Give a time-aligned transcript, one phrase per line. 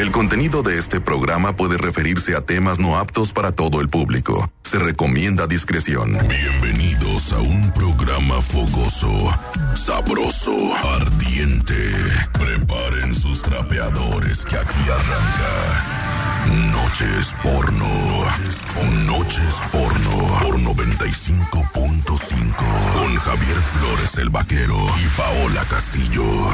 [0.00, 4.50] El contenido de este programa puede referirse a temas no aptos para todo el público.
[4.62, 6.16] Se recomienda discreción.
[6.26, 9.12] Bienvenidos a un programa fogoso,
[9.74, 11.92] sabroso, ardiente.
[12.32, 16.48] Preparen sus trapeadores que aquí arranca.
[16.72, 18.24] Noches porno.
[19.04, 20.38] Noches porno.
[20.40, 22.54] Por 95.5.
[22.94, 26.48] Con Javier Flores el Vaquero y Paola Castillo.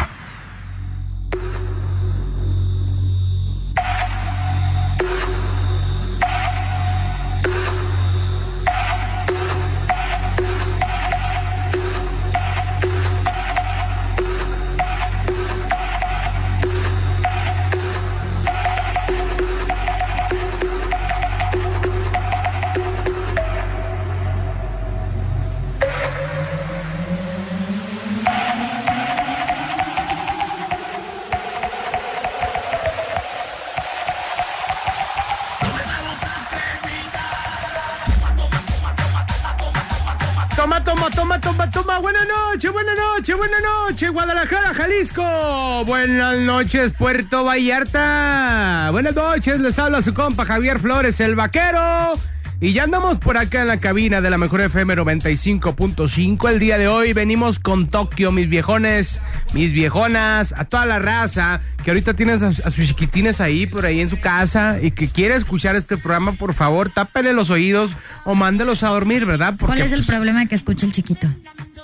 [42.57, 45.85] Noches, buenas noches, buenas noches, Guadalajara, Jalisco.
[45.85, 48.89] Buenas noches, Puerto Vallarta.
[48.93, 52.15] Buenas noches, les habla su compa Javier Flores, el vaquero.
[52.59, 56.49] Y ya andamos por acá en la cabina de la mejor FM 95.5.
[56.49, 59.21] El día de hoy venimos con Tokio, mis viejones,
[59.53, 63.85] mis viejonas, a toda la raza que ahorita tienes a, a sus chiquitines ahí por
[63.85, 67.93] ahí en su casa y que quiere escuchar este programa, por favor, tápenle los oídos
[68.25, 69.57] o mándelos a dormir, ¿verdad?
[69.61, 71.29] ¿Cuál es el pues, problema que escucha el chiquito?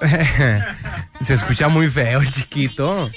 [1.20, 3.10] Se escucha muy feo el chiquito.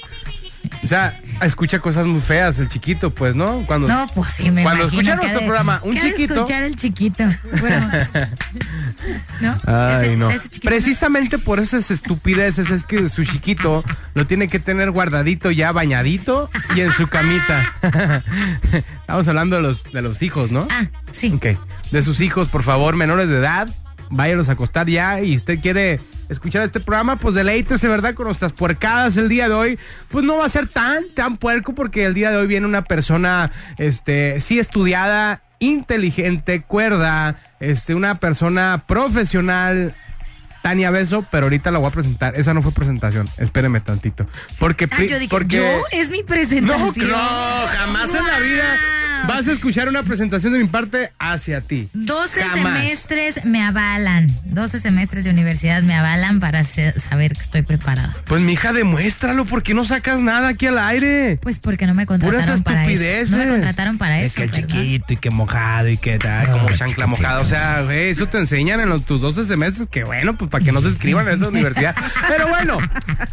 [0.82, 3.64] O sea, escucha cosas muy feas el chiquito, pues, ¿no?
[3.66, 6.34] Cuando, No, pues sí, me Cuando escucha nuestro de- programa, un chiquito.
[6.34, 7.24] escuchar el chiquito.
[7.60, 7.88] Bueno,
[9.40, 9.54] ¿no?
[9.66, 10.30] Ay, Ese- no.
[10.30, 10.68] ese chiquito.
[10.68, 13.84] Precisamente por esas estupideces es que su chiquito
[14.14, 17.72] lo tiene que tener guardadito ya bañadito y en su camita.
[19.02, 20.66] Estamos hablando de los, de los hijos, ¿no?
[20.70, 21.32] Ah, sí.
[21.34, 21.46] Ok.
[21.92, 23.68] De sus hijos, por favor, menores de edad,
[24.10, 28.14] váyanos a acostar ya y usted quiere escuchar este programa, pues deleítese, ¿verdad?
[28.14, 29.78] Con nuestras puercadas el día de hoy.
[30.08, 32.84] Pues no va a ser tan, tan puerco porque el día de hoy viene una
[32.84, 39.94] persona, este, sí estudiada, inteligente, cuerda, este, una persona profesional.
[40.66, 42.34] Tania Beso, pero ahorita la voy a presentar.
[42.36, 43.28] Esa no fue presentación.
[43.38, 44.26] Espéreme tantito.
[44.58, 45.82] Porque, Ah, yo dije, porque ¿yo?
[45.92, 47.08] Es mi presentación.
[47.08, 48.64] no, jamás en la vida
[49.28, 51.88] vas a escuchar una presentación de mi parte hacia ti.
[51.94, 52.78] 12 Jamás.
[52.80, 54.26] semestres me avalan.
[54.44, 58.16] 12 semestres de universidad me avalan para saber que estoy preparada.
[58.26, 61.38] Pues mija, demuéstralo, ¿por qué no sacas nada aquí al aire?
[61.42, 63.36] Pues porque no me Puras contrataron para eso.
[63.36, 64.34] No me contrataron para Es eso.
[64.36, 64.66] que el ¿verdad?
[64.68, 67.40] chiquito y que mojado y que tal, como chancla mojada.
[67.40, 69.88] O sea, güey, eso te enseñan en los, tus 12 semestres.
[69.90, 71.94] Que bueno, pues para que no se escriban en esa universidad.
[72.28, 72.78] Pero bueno,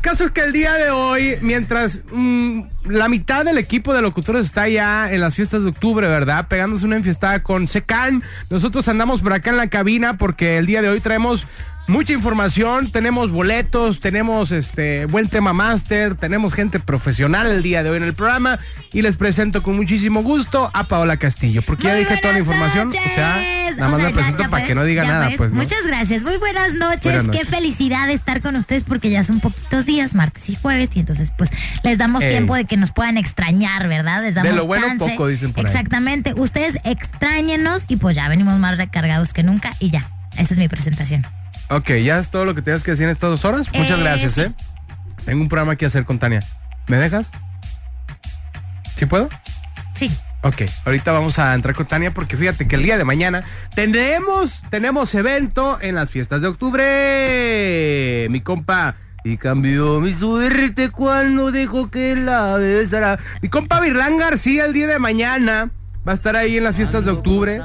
[0.01, 4.45] caso es que el día de hoy, mientras mm, la mitad del equipo de locutores
[4.45, 6.49] está ya en las fiestas de octubre, ¿verdad?
[6.49, 8.23] Pegándose una enfiestada con Secan.
[8.49, 11.47] Nosotros andamos por acá en la cabina porque el día de hoy traemos
[11.87, 17.89] mucha información, tenemos boletos, tenemos este buen tema máster, tenemos gente profesional el día de
[17.89, 18.59] hoy en el programa
[18.93, 22.87] y les presento con muchísimo gusto a Paola Castillo, porque ya dije toda la información,
[22.87, 23.01] noches.
[23.05, 23.41] o sea,
[23.77, 25.61] nada más O sea, me ya- presento ya para que no diga nada, pues, ¿no?
[25.61, 26.21] Muchas gracias.
[26.23, 27.03] Muy buenas noches.
[27.23, 30.89] Buenas Qué felicidad de estar con ustedes porque ya son poquitos días, martes y jueves,
[30.95, 31.49] y entonces pues
[31.83, 32.29] les damos Ey.
[32.31, 34.21] tiempo de que nos puedan extrañar, ¿verdad?
[34.23, 35.05] Les damos lo bueno, chance.
[35.09, 35.71] poco, dicen por ahí.
[35.71, 36.33] Exactamente.
[36.35, 40.09] Ustedes extrañenos y pues ya venimos más recargados que nunca y ya.
[40.37, 41.25] Esa es mi presentación.
[41.75, 43.67] Ok, ya es todo lo que tenías que decir en estas dos horas.
[43.73, 44.41] Muchas Eh, gracias, sí.
[44.41, 44.51] ¿eh?
[45.25, 46.41] Tengo un programa que hacer con Tania.
[46.87, 47.31] ¿Me dejas?
[48.95, 49.29] ¿Sí puedo?
[49.95, 50.11] Sí.
[50.41, 53.43] Ok, ahorita vamos a entrar con Tania porque fíjate que el día de mañana
[53.75, 58.27] tenemos, tenemos evento en las fiestas de octubre.
[58.29, 58.95] Mi compa.
[59.25, 63.17] Y cambió mi suerte cuando dejó que la besara.
[63.41, 65.71] Mi compa Virlán García el día de mañana
[66.05, 67.61] va a estar ahí en las fiestas de octubre.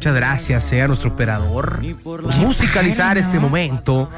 [0.00, 4.08] Muchas gracias, sea nuestro operador, por musicalizar padre, este momento.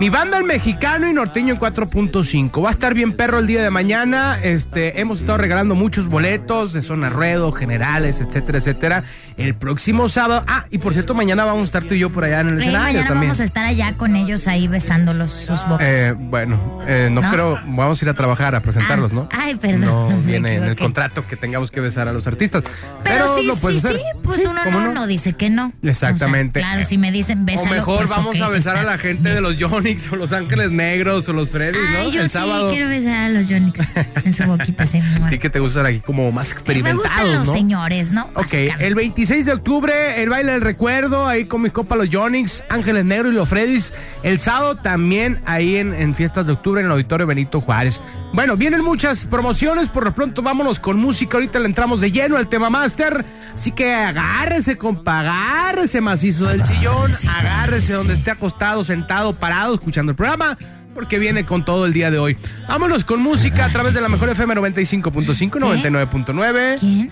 [0.00, 2.64] Mi banda el mexicano y norteño en 4.5.
[2.64, 4.40] Va a estar bien perro el día de mañana.
[4.42, 9.04] Este, hemos estado regalando muchos boletos de zona ruedo, generales, etcétera, etcétera.
[9.38, 10.44] El próximo sábado.
[10.48, 12.54] Ah, y por cierto, mañana vamos a estar tú y yo por allá en el
[12.54, 13.28] Eh, escenario mañana también.
[13.30, 15.86] vamos a estar allá con ellos ahí besándolos sus bocas.
[15.86, 17.30] Eh, bueno, eh, no, ¿No?
[17.30, 19.28] creo, vamos a ir a trabajar a presentarlos, Ah, ¿no?
[19.32, 22.64] ay, perdón, No viene en el contrato que tengamos que besar a los artistas.
[23.04, 23.96] Pero, sí, lo sí, hacer.
[23.96, 25.72] sí, pues Sí, uno ¿cómo no, no dice que no.
[25.82, 26.58] Exactamente.
[26.58, 28.98] O sea, claro, si me dicen O bésalo, mejor pues, vamos a besar a la
[28.98, 31.98] gente de los Yonix o los Ángeles Negros o los Freddy, ¿no?
[31.98, 32.70] Ay, yo el sí sábado.
[32.70, 33.80] quiero besar a los Yonix
[34.24, 35.30] en su boquita, A señor.
[35.30, 37.52] ti que te gustan aquí como más Me experimentados, gustan los ¿no?
[37.52, 38.28] señores, ¿no?
[38.34, 38.94] Ok, el
[39.28, 43.30] 26 de octubre, el baile del recuerdo, ahí con mis copas los Yonix, Ángeles Negros
[43.30, 43.92] y los Freddys.
[44.22, 48.00] El sábado también ahí en, en fiestas de octubre en el auditorio Benito Juárez.
[48.32, 51.36] Bueno, vienen muchas promociones, por lo pronto vámonos con música.
[51.36, 53.22] Ahorita le entramos de lleno al tema Master.
[53.54, 60.12] Así que agárrese, compa, agárrese macizo del sillón, agárrese donde esté acostado, sentado, parado, escuchando
[60.12, 60.56] el programa.
[60.94, 62.38] Porque viene con todo el día de hoy.
[62.66, 67.10] Vámonos con música a través de la mejor FM 95.5, 99.9.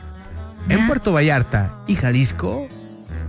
[0.69, 0.87] En.
[0.87, 2.69] Puerto Vallarta y Jalisco,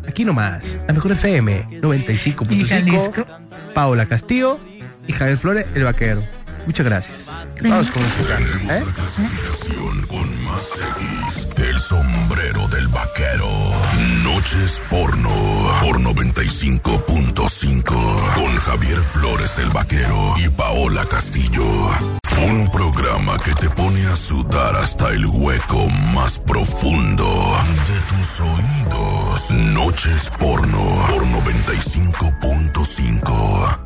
[0.07, 3.25] aquí nomás, la mejor FM ¿Y 95.5, Jalisco?
[3.73, 4.59] Paola Castillo
[5.07, 6.21] y Javier Flores, el vaquero.
[6.65, 7.17] Muchas gracias.
[7.61, 8.03] Vamos con.
[8.03, 8.83] ¿eh?
[8.95, 11.55] Clasificación con más X.
[11.57, 13.47] El sombrero del vaquero.
[14.37, 15.33] Noches porno.
[15.81, 18.35] Por 95.5.
[18.35, 21.65] Con Javier Flores el vaquero y Paola Castillo.
[22.45, 27.57] Un programa que te pone a sudar hasta el hueco más profundo
[27.87, 29.49] de tus oídos.
[29.49, 31.07] Noches porno.
[31.09, 33.85] Por 95.5.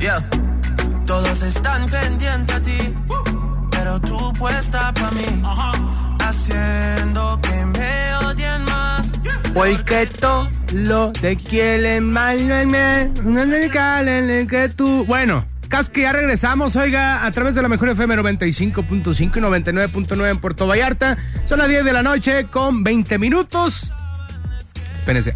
[0.00, 0.37] Yeah.
[1.38, 2.94] Todos están pendientes a ti,
[3.70, 5.42] pero tú puesta para mí,
[6.18, 9.12] haciendo que me odien más.
[9.54, 12.38] Porque todo lo te quiere mal,
[13.22, 15.04] no calen que tú.
[15.06, 15.44] Bueno.
[15.68, 20.38] Caso que ya regresamos, oiga, a través de la mejor FM 95.5 y 99.9 en
[20.38, 21.18] Puerto Vallarta.
[21.46, 23.92] Son las 10 de la noche con 20 minutos.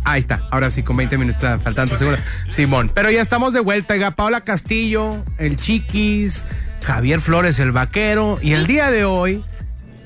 [0.05, 2.19] Ahí está, ahora sí, con 20 minutos faltante seguro.
[2.49, 6.45] Simón, pero ya estamos de vuelta, Paola Castillo, el Chiquis,
[6.85, 9.43] Javier Flores, el vaquero, y el día de hoy,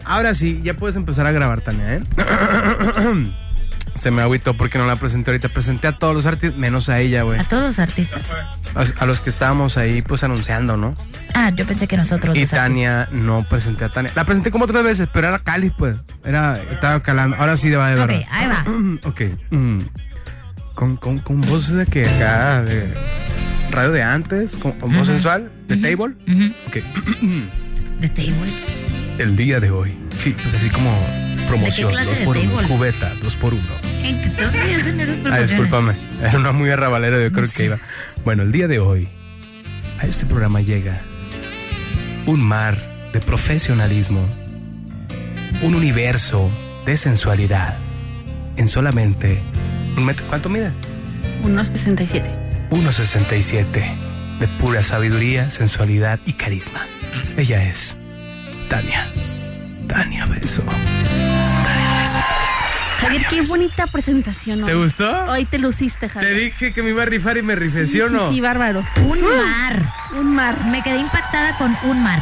[0.04, 2.02] ahora sí, ya puedes empezar a grabar, Tania, ¿eh?
[3.96, 5.48] Se me agüitó porque no la presenté ahorita.
[5.48, 7.40] Presenté a todos los artistas, menos a ella, güey.
[7.40, 8.34] A todos los artistas.
[8.74, 10.94] A, a los que estábamos ahí, pues anunciando, ¿no?
[11.34, 12.36] Ah, yo pensé que nosotros.
[12.36, 14.12] Y los Tania, no presenté a Tania.
[14.14, 15.96] La presenté como tres veces, pero era Cali, pues.
[16.24, 17.36] Era, estaba calando.
[17.36, 18.16] Ahora sí va de verdad.
[18.20, 18.64] Ok, ahí va.
[19.08, 19.20] ok.
[19.50, 19.78] mm.
[20.74, 22.92] Con, con, con voz de que acá, de
[23.70, 26.14] radio de antes, con, con voz sensual, de table.
[26.28, 26.52] Ujú.
[26.68, 26.76] Ok.
[28.00, 28.52] De table.
[29.16, 29.96] El día de hoy.
[30.18, 30.90] Sí, pues así como
[31.48, 31.90] promoción.
[31.90, 32.50] clase dos de por uno.
[32.56, 32.68] table?
[32.68, 33.62] Cubeta, dos por uno.
[34.08, 35.50] ¿En qué- ¿Dónde hacen esas Ah, promociones?
[35.50, 35.92] discúlpame.
[36.22, 37.56] Era una muy arrabalera, yo creo Sí.
[37.56, 37.78] que iba.
[38.24, 39.08] Bueno, el día de hoy,
[40.00, 41.00] a este programa llega
[42.26, 42.76] un mar
[43.12, 44.24] de profesionalismo,
[45.62, 46.50] un universo
[46.84, 47.76] de sensualidad,
[48.56, 49.38] en solamente
[49.96, 50.26] un metro.
[50.28, 50.70] ¿Cuánto mide?
[51.42, 52.28] Unos 67.
[52.70, 53.84] 1,67
[54.40, 56.80] de pura sabiduría, sensualidad y carisma.
[57.36, 57.96] Ella es
[58.68, 59.04] Tania.
[59.86, 60.62] Tania Beso.
[63.28, 64.64] Qué bonita presentación.
[64.64, 64.84] ¿Te hoy.
[64.84, 65.10] gustó?
[65.30, 66.34] Hoy te luciste, Te Javier.
[66.36, 68.30] dije que me iba a rifar y me rifé, ¿sí, o no?
[68.30, 68.84] Sí, bárbaro.
[69.02, 69.82] Un mar.
[70.18, 70.64] Un mar.
[70.66, 72.20] Me quedé impactada con un mar.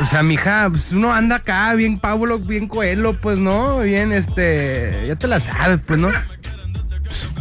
[0.00, 3.80] O sea, mija, pues uno anda acá bien Pablo, bien Coelho, pues, ¿no?
[3.80, 6.08] Bien, este, ya te la sabes, pues, ¿no?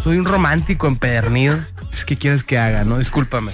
[0.03, 1.59] Soy un romántico empedernido.
[1.91, 2.97] Pues, ¿qué quieres que haga, no?
[2.97, 3.51] Discúlpame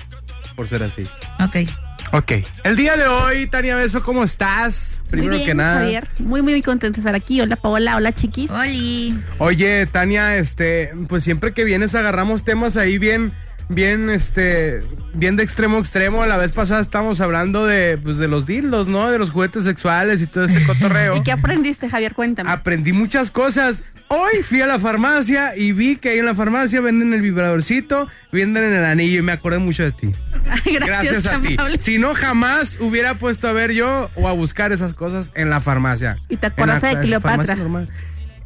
[0.55, 1.03] por ser así.
[1.43, 1.67] Ok.
[2.13, 2.31] Ok.
[2.63, 4.99] El día de hoy, Tania Beso, ¿cómo estás?
[5.09, 5.79] Primero muy bien, que nada.
[5.79, 6.07] Javier.
[6.19, 7.39] Muy, muy contenta de estar aquí.
[7.39, 7.95] Hola, Paola.
[7.95, 8.51] Hola, chiquis.
[8.51, 9.17] Oli.
[9.37, 13.31] Oye, Tania, este, pues siempre que vienes agarramos temas ahí bien,
[13.73, 14.81] bien, este,
[15.13, 16.25] bien de extremo a extremo.
[16.25, 19.09] La vez pasada estábamos hablando de, pues, de los dildos, ¿no?
[19.09, 21.18] De los juguetes sexuales y todo ese cotorreo.
[21.18, 22.13] ¿Y qué aprendiste, Javier?
[22.13, 22.51] Cuéntame.
[22.51, 23.83] Aprendí muchas cosas.
[24.07, 28.09] Hoy fui a la farmacia y vi que ahí en la farmacia venden el vibradorcito,
[28.31, 30.12] venden el anillo y me acordé mucho de ti.
[30.50, 31.56] Ay, Gracias, a ti.
[31.80, 35.61] Si no, jamás hubiera puesto a ver yo o a buscar esas cosas en la
[35.61, 36.18] farmacia.
[36.28, 37.57] ¿Y te acuerdas de Cleopatra?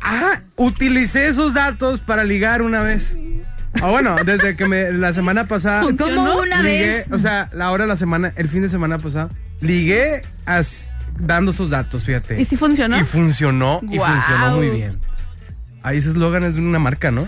[0.02, 3.18] Ajá, utilicé esos datos para ligar una vez.
[3.84, 5.86] O bueno, desde que me, la semana pasada...
[5.86, 7.12] Una ligué, vez.
[7.12, 9.30] o sea, la hora de la semana, el fin de semana pasado,
[9.62, 10.90] ligué as-
[11.20, 12.40] dando esos datos, fíjate.
[12.42, 12.98] ¿Y si funcionó?
[13.00, 14.94] Y funcionó, y funcionó muy bien.
[15.84, 17.28] Ahí ese eslogan es de una marca, ¿no?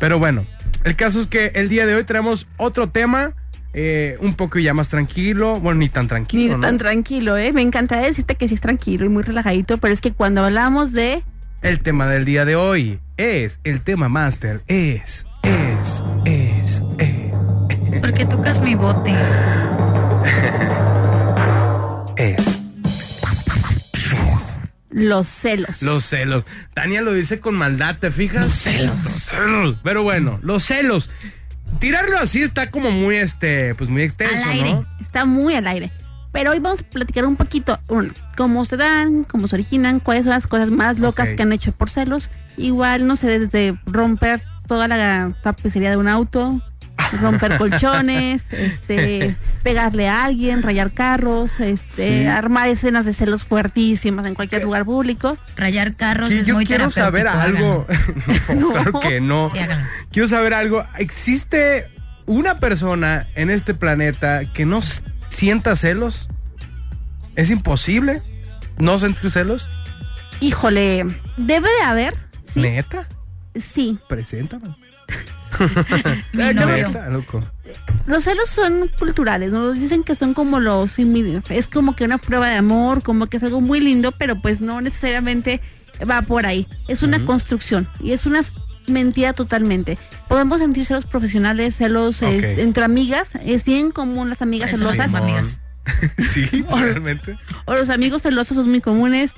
[0.00, 0.44] Pero bueno,
[0.84, 3.32] el caso es que el día de hoy traemos otro tema,
[3.74, 6.60] eh, un poco ya más tranquilo, bueno, ni tan Ni tranquilo, ¿no?
[6.66, 7.52] tan tranquilo, ¿eh?
[7.52, 10.92] Me encantaría decirte que sí es tranquilo y muy relajadito, pero es que cuando hablamos
[10.92, 11.22] de...
[11.62, 15.24] El tema del día de hoy es, el tema máster es,
[15.82, 19.12] es, es, es, ¿Por qué tocas mi bote?
[22.16, 22.60] es.
[24.90, 25.82] Los celos.
[25.82, 26.44] Los celos.
[26.74, 28.42] Tania lo dice con maldad, ¿te fijas?
[28.42, 28.96] Los celos.
[29.02, 29.76] Los celos.
[29.82, 31.10] Pero bueno, los celos.
[31.80, 34.72] Tirarlo así está como muy, este, pues muy extenso, Al aire.
[34.74, 34.86] ¿no?
[35.00, 35.90] Está muy al aire.
[36.30, 40.24] Pero hoy vamos a platicar un poquito, uno, cómo se dan, cómo se originan, cuáles
[40.24, 42.30] son las cosas más locas que han hecho por celos.
[42.56, 46.50] Igual, no sé, desde romper toda la tapicería de un auto,
[47.20, 52.26] romper colchones, este, pegarle a alguien, rayar carros, este, Sí.
[52.26, 55.36] armar escenas de celos fuertísimas en cualquier lugar público.
[55.58, 57.86] Rayar carros Sí, es yo muy quiero saber algo.
[58.56, 59.50] No, claro que no.
[59.50, 59.58] Sí.
[60.10, 60.86] Quiero saber algo.
[60.96, 61.86] ¿Existe
[62.24, 64.80] una persona en este planeta que no
[65.28, 66.30] sienta celos?
[67.36, 68.22] ¿Es imposible
[68.78, 69.66] no sentir celos?
[70.40, 71.04] Híjole,
[71.36, 72.14] debe de haber,
[72.54, 73.06] sí, ¿Neta?
[73.60, 73.98] Sí.
[74.08, 74.74] Preséntame.
[76.32, 77.44] Neta, loco.
[78.06, 82.48] Los celos son culturales, nos dicen que son como los es como que una prueba
[82.48, 85.60] de amor, como que es algo muy lindo, pero pues no necesariamente
[86.08, 86.66] va por ahí.
[86.88, 88.42] Es una construcción y es una
[88.86, 89.98] mentira totalmente.
[90.28, 95.14] Podemos sentir celos profesionales, celos eh, entre amigas, es bien común las amigas eso celosas
[95.14, 95.58] amigas.
[96.18, 97.36] Sí, realmente.
[97.64, 99.32] o los amigos celosos son muy comunes.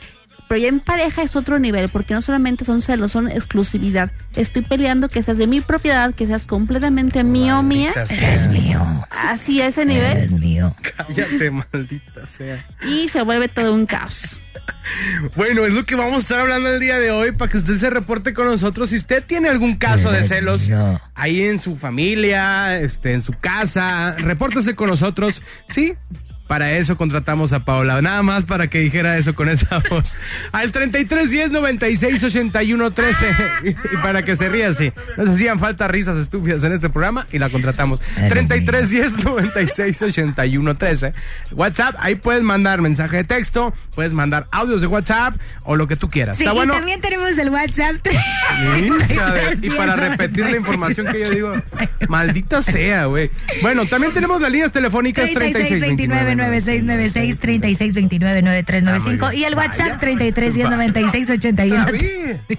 [0.49, 4.11] Pero ya en pareja es otro nivel, porque no solamente son celos, son exclusividad.
[4.37, 7.93] Estoy peleando que seas de mi propiedad, que seas completamente mío mía.
[8.11, 8.81] Eres mío.
[9.11, 10.17] Así a ese nivel.
[10.17, 10.75] Eres mío.
[10.97, 12.65] Cállate, maldita sea.
[12.87, 14.39] Y se vuelve todo un caos.
[15.37, 17.79] Bueno, es lo que vamos a estar hablando el día de hoy para que usted
[17.79, 18.91] se reporte con nosotros.
[18.91, 20.71] Si usted tiene algún caso de celos
[21.15, 25.43] ahí en su familia, este, en su casa, repórtese con nosotros.
[25.69, 25.95] Sí.
[26.47, 30.19] Para eso contratamos a Paola, nada más para que dijera eso con esa voz.
[30.53, 33.27] Al 3310 96 81 13
[33.65, 34.93] y, para que se ría así.
[35.17, 38.01] Nos hacían falta risas estúpidas en este programa y la contratamos.
[38.19, 41.15] Eres 3310 96 81 13.
[41.53, 45.97] WhatsApp, ahí puedes mandar mensaje de texto, puedes mandar audios de WhatsApp o lo que
[45.97, 46.37] tú quieras.
[46.37, 46.75] Sí, ¿Está y bueno?
[46.75, 47.97] también tenemos el WhatsApp.
[49.63, 51.55] Y para repetir la información que yo digo,
[52.09, 53.31] maldita sea, güey.
[53.63, 61.55] Bueno, también tenemos las líneas telefónicas 36 29 3629-9696, 3629-9395 y el WhatsApp 3310-9681.
[61.85, 62.59] David,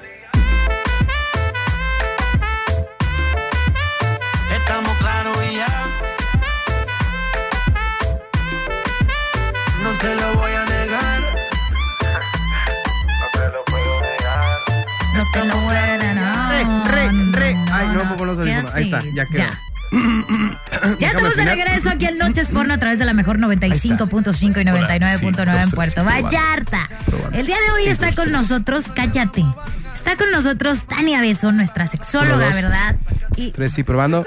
[18.81, 19.15] Ahí está, haces?
[19.15, 19.49] ya quedó.
[20.99, 24.65] Ya estamos de regreso aquí en Noches Porno a través de la mejor 95.5 y
[24.65, 26.89] 99.9 en Puerto Vallarta.
[27.33, 29.43] El día de hoy está con nosotros, cállate.
[29.93, 32.55] Está con nosotros Tania Beso, nuestra sexóloga, dos.
[32.55, 32.95] ¿verdad?
[33.35, 34.25] Y Tres, sí, probando.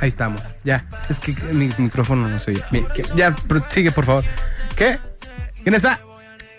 [0.00, 0.84] Ahí estamos, ya.
[1.08, 2.62] Es que mi micrófono no se oye.
[3.16, 3.34] Ya,
[3.70, 4.24] sigue, por favor.
[4.76, 4.98] ¿Qué?
[5.62, 5.98] ¿Quién está?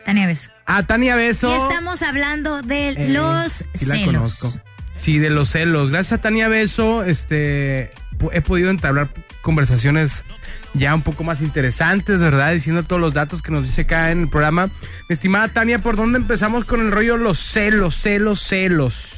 [0.06, 0.50] Tania Beso.
[0.66, 1.50] Ah, Tania Beso.
[1.50, 4.40] Y estamos hablando de Eh, los sí la celos.
[4.40, 4.62] conozco.
[5.00, 5.92] Sí, de los celos.
[5.92, 7.90] Gracias a Tania Beso, este,
[8.34, 9.10] he podido entablar
[9.42, 10.26] conversaciones
[10.74, 12.52] ya un poco más interesantes, ¿verdad?
[12.52, 14.68] Diciendo todos los datos que nos dice acá en el programa.
[15.08, 19.14] Mi estimada Tania, ¿por dónde empezamos con el rollo los celos, celos, celos?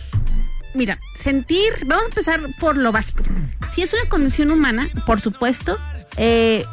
[0.75, 3.23] Mira, sentir, vamos a empezar por lo básico.
[3.73, 5.79] Si es una condición humana, por supuesto,
[6.15, 6.63] eh,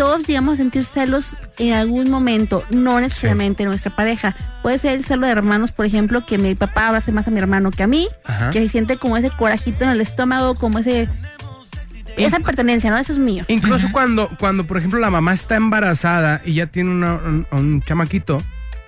[0.00, 4.34] todos llegamos a sentir celos en algún momento, no necesariamente nuestra pareja.
[4.62, 7.38] Puede ser el celo de hermanos, por ejemplo, que mi papá abrace más a mi
[7.38, 8.48] hermano que a mí, Ajá.
[8.48, 11.06] que se siente como ese corajito en el estómago, como ese
[12.16, 12.96] esa pertenencia, ¿no?
[12.96, 13.44] Eso es mío.
[13.48, 17.82] Incluso cuando, cuando, por ejemplo, la mamá está embarazada y ya tiene una- un, un
[17.82, 18.38] chamaquito,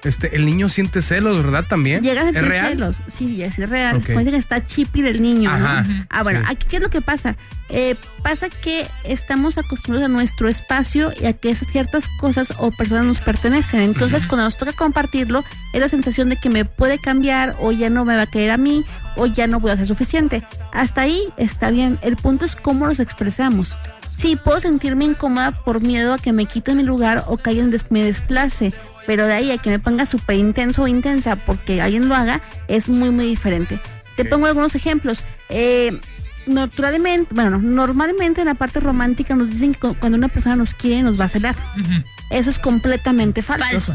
[0.04, 1.64] este, el niño siente celos, ¿verdad?
[1.68, 2.02] También.
[2.02, 2.68] Llega a ¿Es sentir real?
[2.70, 2.96] celos.
[3.08, 3.96] Sí, es real.
[3.98, 4.12] Ok.
[4.12, 5.50] Puede que está chippy del niño.
[5.50, 5.64] ¿no?
[5.66, 6.46] Ajá, Ah, bueno, sí.
[6.48, 7.36] aquí qué es lo que pasa.
[7.68, 13.04] Eh, pasa que estamos acostumbrados a nuestro espacio y a que ciertas cosas o personas
[13.04, 13.80] nos pertenecen.
[13.80, 15.42] Entonces, cuando nos toca compartirlo,
[15.72, 18.50] es la sensación de que me puede cambiar o ya no me va a querer
[18.50, 18.84] a mí
[19.16, 20.42] o ya no voy a ser suficiente.
[20.72, 21.98] Hasta ahí está bien.
[22.02, 23.74] El punto es cómo nos expresamos.
[24.18, 27.70] Sí, puedo sentirme incómoda por miedo a que me quiten mi lugar o que alguien
[27.70, 28.72] des- me desplace,
[29.06, 32.40] pero de ahí a que me ponga súper intenso o intensa porque alguien lo haga,
[32.68, 33.78] es muy, muy diferente.
[34.16, 35.24] Te pongo algunos ejemplos.
[35.48, 35.98] Eh,
[36.46, 40.56] naturalmente, bueno, no, normalmente en la parte romántica nos dicen que cu- cuando una persona
[40.56, 41.56] nos quiere nos va a celar.
[41.80, 41.92] Ujú.
[42.30, 43.64] Eso es completamente falso.
[43.64, 43.92] Falso.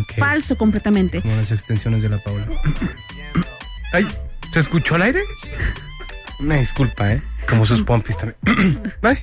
[0.00, 0.12] Ok.
[0.18, 1.20] Falso completamente.
[1.22, 2.46] Como las extensiones de la Paula.
[3.92, 4.06] Ay,
[4.52, 5.20] ¿se escuchó al aire?
[6.40, 7.22] Una disculpa, ¿eh?
[7.48, 8.80] Como sus pompis también.
[9.02, 9.18] Ay,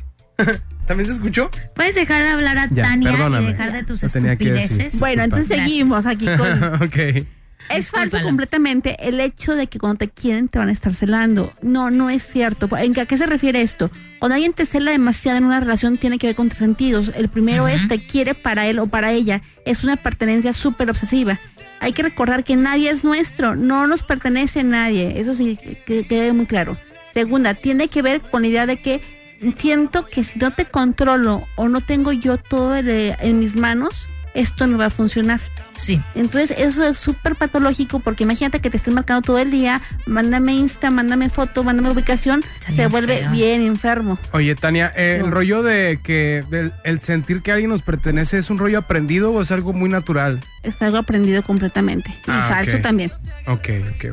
[0.88, 1.50] ¿también se escuchó?
[1.76, 3.46] Puedes dejar de hablar a Ya, Tania perdóname.
[3.46, 5.00] y dejar de tus estupideces.
[5.00, 5.70] Bueno, entonces Gracias.
[5.70, 6.64] seguimos aquí con...
[6.84, 7.26] ok.
[7.70, 11.52] Es falso completamente el hecho de que cuando te quieren te van a estar celando.
[11.62, 12.70] No, no es cierto.
[12.78, 13.92] ¿En qué, a qué se refiere esto?
[14.20, 17.12] Cuando alguien te cela demasiado en una relación tiene que ver con tres sentidos.
[17.14, 19.42] El primero es te quiere para él o para ella.
[19.66, 21.40] Es una pertenencia súper obsesiva.
[21.82, 25.20] Hay que recordar que nadie es nuestro, no nos pertenece a nadie.
[25.20, 26.78] Eso sí, que que quede muy claro.
[27.14, 29.02] Segunda, tiene que ver con la idea de que
[29.58, 34.08] siento que si no te controlo o no tengo yo todo el- en mis manos,
[34.34, 35.40] esto no va a funcionar.
[35.76, 36.02] Sí.
[36.16, 40.54] Entonces eso es súper patológico porque imagínate que te estén marcando todo el día, mándame
[40.54, 42.44] Insta, mándame foto, mándame ubicación,
[42.76, 43.32] se vuelve feo.
[43.32, 44.18] bien enfermo.
[44.32, 48.50] Oye, Tania, eh, el rollo de que del- el sentir que alguien nos pertenece es
[48.50, 50.40] un rollo aprendido o es algo muy natural.
[50.64, 52.10] Es algo aprendido completamente.
[52.10, 53.12] Y Ah, falso también.
[53.46, 54.06] Ok, ok.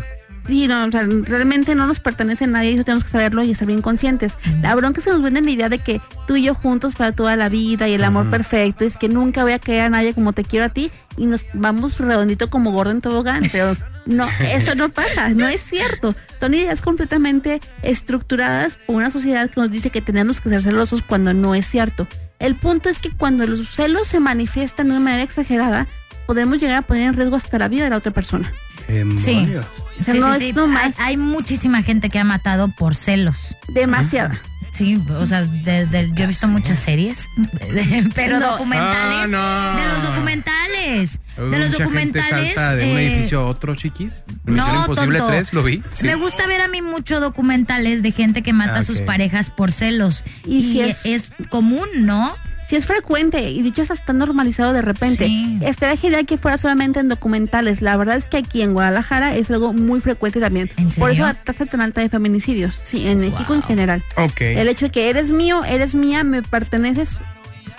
[0.46, 3.42] Sí, no, o sea, realmente no nos pertenece a nadie y eso tenemos que saberlo
[3.42, 4.34] y estar bien conscientes.
[4.60, 7.12] La bronca es que nos venden la idea de que tú y yo juntos para
[7.12, 8.32] toda la vida y el amor Ujú.
[8.32, 11.26] perfecto es que nunca voy a querer a nadie como te quiero a ti y
[11.26, 13.74] nos vamos redondito como gordo en tobogán, pero
[14.06, 16.14] no, eso no pasa, no es cierto.
[16.40, 21.02] Son ideas completamente estructuradas por una sociedad que nos dice que tenemos que ser celosos
[21.02, 22.06] cuando no es cierto.
[22.38, 25.86] El punto es que cuando los celos se manifiestan de una manera exagerada,
[26.26, 28.52] podemos llegar a poner en riesgo hasta la vida de la otra persona.
[28.86, 28.94] Sí.
[29.34, 29.66] Demonios.
[30.00, 30.52] O sea, Sí, no sí, es sí.
[30.52, 33.54] nomás Hay, hay muchísima gente que ha matado por celos.
[33.68, 34.40] demasiada.
[34.72, 37.28] Sí, o sea, de- de- yo he visto muchas series,
[38.16, 38.52] pero No.
[38.52, 39.32] documentales.
[39.32, 39.80] Ah, no.
[39.80, 41.20] De los documentales.
[41.36, 42.54] De los Mucha gente documentales.
[42.54, 44.24] salta de un eh, edificio a otro, chiquis.
[44.44, 45.32] no, Imposible tonto.
[45.32, 45.80] 3, lo vi.
[45.90, 46.04] Sí.
[46.04, 49.04] Me gusta ver a mí mucho documentales de gente que mata Ah, a sus ok.
[49.06, 50.24] parejas por celos.
[50.44, 51.30] Y Y, si es- es...
[51.50, 52.34] común, ¿no?
[52.68, 55.26] Sí es frecuente y dicho eso está normalizado de repente.
[55.26, 55.58] Sí.
[55.62, 57.82] Estaría genial que fuera solamente en documentales.
[57.82, 60.70] La verdad es que aquí en Guadalajara es algo muy frecuente también.
[60.78, 62.78] ¿En Por eso la tasa tan alta de feminicidios.
[62.82, 64.02] Sí, en México en general.
[64.16, 64.40] Ok.
[64.40, 67.16] El hecho de que eres mío, eres mía, me perteneces,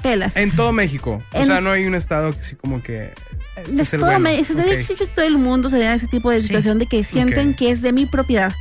[0.04, 0.36] pelas.
[0.36, 1.24] En todo México.
[1.34, 3.12] O sea, no hay un estado que sí como que...
[3.80, 4.19] Es todo, bueno.
[4.19, 4.58] me- es- Ok.
[4.58, 6.48] de hecho, todo el mundo se da ese tipo de Sí.
[6.48, 8.54] situación de que sienten que es de mi propiedad.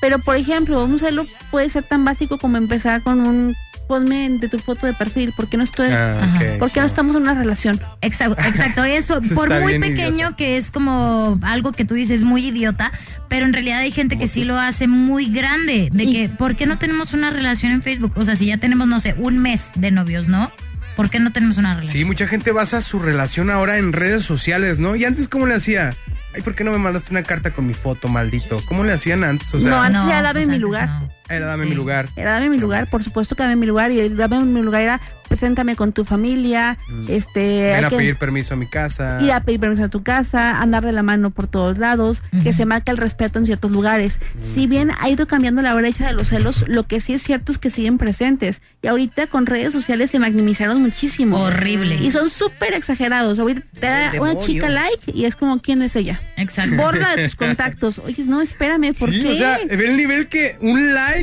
[0.00, 3.54] Pero, por ejemplo, un celo puede ser tan básico como empezar con un
[3.90, 6.36] ponme de tu foto de perfil, porque no estoy, Ah, Ajá.
[6.36, 7.80] ok, porque no so- estamos en una relación.
[8.02, 8.84] Exacto, exacto.
[8.84, 10.36] Eso, Eso por muy pequeño idiota.
[10.36, 12.92] que es como algo que tú dices muy idiota,
[13.28, 15.88] pero en realidad hay gente que sí lo hace muy grande.
[15.92, 18.12] De Y- que, ¿por qué no tenemos una relación en Facebook?
[18.14, 20.52] O sea, si ya tenemos, no sé, un mes de novios, ¿no?
[20.94, 21.92] ¿Por qué no tenemos una relación?
[21.92, 24.94] Sí, mucha gente basa su relación ahora en redes sociales, ¿no?
[24.94, 25.90] Y antes, ¿cómo le hacía?
[26.32, 28.58] Ay, ¿por qué no me mandaste una carta con mi foto, maldito?
[28.66, 29.52] ¿Cómo le hacían antes?
[29.52, 30.88] O sea, No, antes era dame pues mi antes lugar.
[30.88, 31.08] no.
[31.30, 31.70] Era dame Sí.
[31.70, 32.08] mi lugar.
[32.16, 34.82] Era dame mi lugar, por supuesto que dame mi lugar, y el dame mi lugar
[34.82, 37.40] era preséntame con tu familia, este...
[37.40, 37.62] Mm.
[37.62, 39.18] Ven hay a que pedir permiso a mi casa.
[39.22, 42.52] Ir a pedir permiso a tu casa, andar de la mano por todos lados, que
[42.52, 44.18] se marca el respeto en ciertos lugares.
[44.34, 44.54] Mm.
[44.54, 47.52] Si bien ha ido cambiando la brecha de los celos, lo que sí es cierto
[47.52, 48.60] es que siguen presentes.
[48.82, 51.38] Y ahorita con redes sociales se magnificaron muchísimo.
[51.40, 51.94] Horrible.
[52.02, 53.38] Y son súper exagerados.
[53.38, 56.20] Ahorita te da una chica like y es como, ¿quién es ella?
[56.38, 56.74] Exacto.
[56.74, 58.00] Borra de tus contactos.
[58.00, 59.28] Oye, no, espérame, ¿por sí, qué?
[59.28, 61.19] o sea, ve el nivel que un like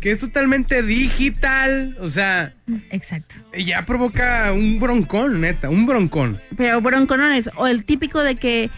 [0.00, 2.54] que es totalmente digital, o sea,
[2.90, 3.34] Exacto.
[3.56, 6.38] ya provoca un broncón, neta, un broncón.
[6.56, 8.70] Pero bronconones, o el típico de que,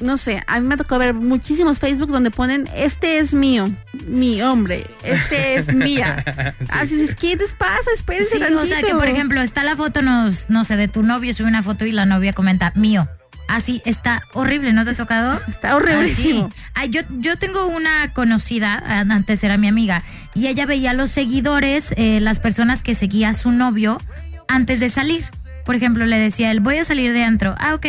[0.00, 3.66] no sé, a mí me tocó ver muchísimos Facebook donde ponen, este es mío,
[4.08, 6.24] mi hombre, este es mía.
[6.60, 6.70] Sí.
[6.72, 7.90] Así es, ¿qué les pasa?
[7.94, 11.02] Espérense Sí, o sea que por ejemplo está la foto, no, no sé, de tu
[11.02, 13.06] novio, sube una foto y la novia comenta, mío.
[13.46, 15.40] Así está horrible, ¿no te ha tocado?
[15.48, 16.50] Está horriblísimo.
[16.74, 16.90] Ah, sí.
[16.90, 20.02] Yo, yo tengo una conocida, ah, antes era mi amiga,
[20.34, 23.98] y ella veía los seguidores, eh, las personas que seguía a su novio
[24.48, 25.24] antes de salir.
[25.64, 27.54] Por ejemplo, le decía él, voy a salir de antro.
[27.58, 27.86] Ah, ok.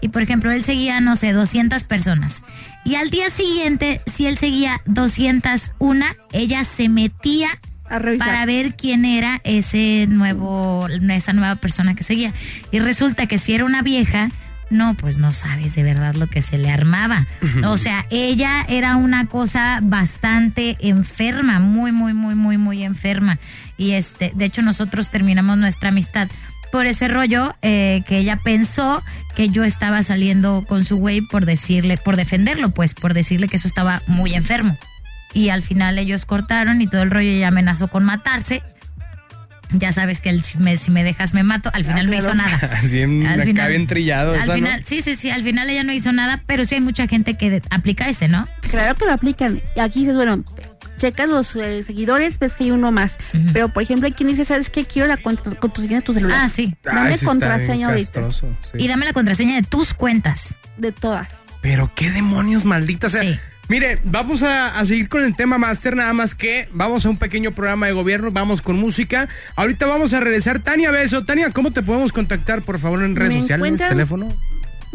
[0.00, 2.42] Y por ejemplo, él seguía, no sé, 200 personas.
[2.84, 7.48] Y al día siguiente, si él seguía 201, ella se metía
[7.90, 12.32] A para ver quién era ese nuevo, esa nueva persona que seguía.
[12.70, 14.28] Y resulta que si era una vieja,
[14.70, 17.26] No, pues no sabes de verdad lo que se le armaba.
[17.64, 23.38] O sea, ella era una cosa bastante enferma, muy, muy, muy, muy, muy enferma.
[23.76, 26.28] Y este, de hecho, nosotros terminamos nuestra amistad
[26.70, 29.02] por ese rollo eh, que ella pensó
[29.34, 33.56] que yo estaba saliendo con su güey por decirle, por defenderlo, pues, por decirle que
[33.56, 34.76] eso estaba muy enfermo.
[35.32, 38.62] Y al final ellos cortaron y todo el rollo ella amenazó con matarse.
[39.70, 41.70] Ya sabes que el, si, me, si me dejas me mato.
[41.74, 42.56] Al final no hizo nada.
[42.82, 44.54] Así en, Al final- bien trillado Al esa, ¿no?
[44.54, 47.34] final, sí, sí, sí, al final ella no hizo nada, pero sí hay mucha gente
[47.36, 48.48] que de- aplica ese, ¿no?
[48.62, 49.60] Claro que lo aplican.
[49.76, 50.42] Y aquí dices, bueno,
[50.96, 53.16] checas los eh, seguidores, ves que hay uno más.
[53.52, 54.84] Pero, por ejemplo, hay quien dice, ¿sabes qué?
[54.84, 56.40] Quiero la contra- contraseña de tu celular.
[56.44, 56.74] Ah, sí.
[56.86, 58.30] Ay, Dame contraseña bien ahorita.
[58.30, 58.46] sí.
[58.78, 60.54] Y dame la contraseña de tus cuentas.
[60.76, 61.28] De todas.
[61.60, 63.14] Pero qué demonios malditas.
[63.14, 63.38] O sea, Sí.
[63.68, 67.18] Mire, vamos a, a seguir con el tema máster, nada más que vamos a un
[67.18, 69.28] pequeño programa de gobierno, vamos con música.
[69.56, 70.60] Ahorita vamos a regresar.
[70.60, 71.24] Tania Beso.
[71.24, 74.28] Tania, ¿cómo te podemos contactar, por favor, en redes Me sociales, teléfono?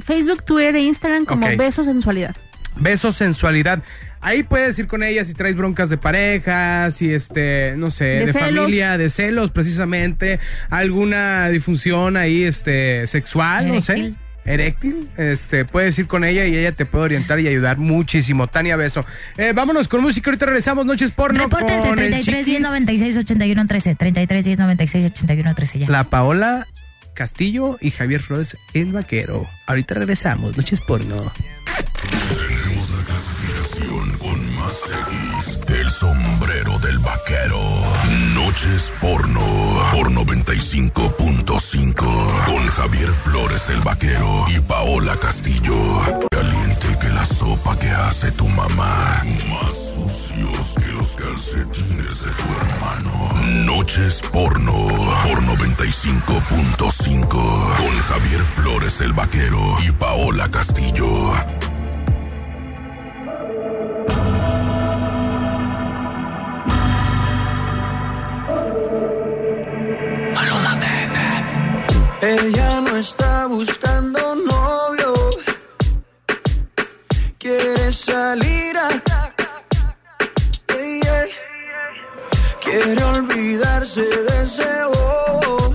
[0.04, 1.56] Facebook, Twitter e Instagram como Ok.
[1.56, 2.36] Besos Sensualidad.
[2.76, 3.84] Beso Sensualidad.
[4.22, 8.34] Ahí puedes ir con ella si traes broncas de pareja, si este, no sé, de,
[8.34, 14.16] familia, de celos precisamente, alguna disfunción ahí este sexual, no sé.
[14.46, 15.10] Eréctil.
[15.18, 18.48] Este, puedes ir con ella y ella te puede orientar y ayudar muchísimo.
[18.48, 19.06] Tania Beso.
[19.38, 23.18] Eh, vámonos con música, ahorita regresamos, Noches Porno Repórtense con el 33 10 Chiquis, 96
[23.18, 23.96] 81 13.
[23.96, 25.90] 33 10 96 81 13 ya.
[25.90, 26.68] La Paola
[27.14, 29.48] Castillo y Javier Flores, el vaquero.
[29.68, 31.16] Ahorita regresamos, Noches Porno.
[31.16, 35.60] Tenemos la clasificación con más X.
[35.70, 37.60] El sombrero del vaquero.
[38.46, 39.40] Noches porno.
[39.94, 41.96] Por 95.5.
[42.46, 45.74] Con Javier Flores el vaquero y Paola Castillo.
[46.30, 49.24] Caliente que la sopa que hace tu mamá.
[49.50, 53.32] Más sucios que los calcetines de tu hermano.
[53.64, 54.74] Noches porno.
[55.24, 57.30] Por 95.5.
[57.30, 61.32] Con Javier Flores el vaquero y Paola Castillo.
[72.24, 75.14] Ella no está buscando novio.
[77.38, 78.88] Quiere salir a.
[82.62, 85.74] Quiere olvidarse de ese bobo.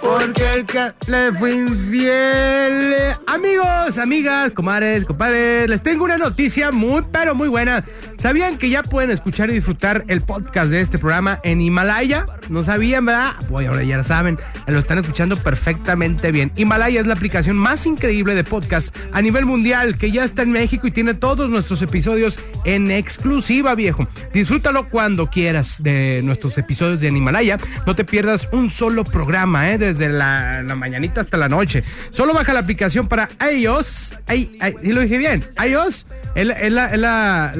[0.00, 3.14] Porque el que le fue infiel.
[3.26, 7.84] Amigos, amigas, comadres, compadres, les tengo una noticia muy, pero muy buena.
[8.20, 12.26] ¿Sabían que ya pueden escuchar y disfrutar el podcast de este programa en Himalaya?
[12.50, 13.32] ¿No sabían, verdad?
[13.48, 16.52] Pues ahora ya lo saben, lo están escuchando perfectamente bien.
[16.54, 20.52] Himalaya es la aplicación más increíble de podcast a nivel mundial que ya está en
[20.52, 24.06] México y tiene todos nuestros episodios en exclusiva, viejo.
[24.34, 27.56] Disfrútalo cuando quieras de nuestros episodios de Himalaya.
[27.86, 29.78] No te pierdas un solo programa, ¿eh?
[29.78, 31.82] Desde la, la mañanita hasta la noche.
[32.10, 34.12] Solo baja la aplicación para iOS.
[34.26, 35.42] Ay, ay, ¿sí lo dije bien?
[35.66, 37.52] iOS es, la- la-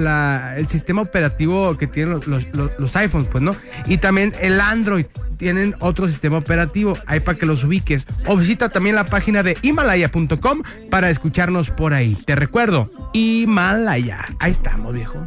[0.57, 2.45] el sistema operativo que tienen los-
[2.79, 3.53] los iPhones, pues, ¿no?
[3.87, 8.07] Y también el Android tienen otro sistema operativo, ahí para que los ubiques.
[8.27, 12.15] O visita también la página de himalaya.com para escucharnos por ahí.
[12.27, 14.25] Te recuerdo, Himalaya.
[14.39, 15.27] Ahí estamos, viejo.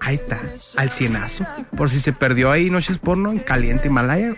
[0.00, 0.40] Ahí está,
[0.76, 1.46] al cienazo.
[1.76, 4.34] Por si se perdió ahí Noches Porno en Caliente Himalaya.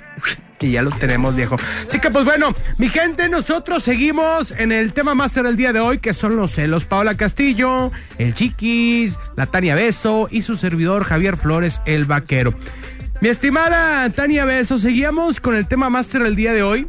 [0.59, 1.57] Que ya lo tenemos, viejo.
[1.87, 5.81] Así que, pues bueno, mi gente, nosotros seguimos en el tema máster del día de
[5.81, 6.85] hoy, que son los celos.
[6.85, 12.53] Paola Castillo, el Chiquis, la Tania Beso y su servidor Javier Flores, el Vaquero.
[13.23, 16.87] Mi estimada Tania Beso, seguíamos con el tema máster del día de hoy.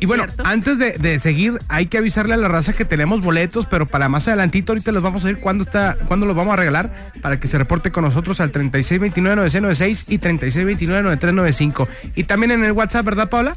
[0.00, 0.44] Y bueno, Cierto.
[0.46, 4.08] antes de, de seguir, hay que avisarle a la raza que tenemos boletos, pero para
[4.08, 7.40] más adelantito, ahorita les vamos a decir cuándo está, cuándo los vamos a regalar, para
[7.40, 11.88] que se reporte con nosotros al 3629-9696 y 3629-9395.
[12.14, 13.56] Y también en el WhatsApp, ¿verdad, Paula?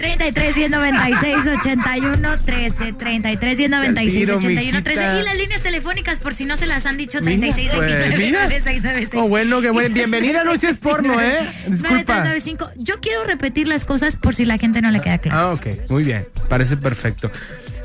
[0.00, 5.20] 33 196 81 13 33 196 Tiro, 81 13 mijita.
[5.20, 8.16] y las líneas telefónicas por si no se las han dicho Mira, 36 pues, 29
[8.24, 8.42] mira.
[8.44, 9.92] 9696 Oh, bueno, que bueno.
[9.94, 11.40] Bienvenida a Noches Porno, ¿eh?
[11.66, 11.90] Disculpa.
[12.24, 15.38] 9395 Yo quiero repetir las cosas por si la gente no le queda claro.
[15.38, 17.30] Ah, ok, muy bien, parece perfecto.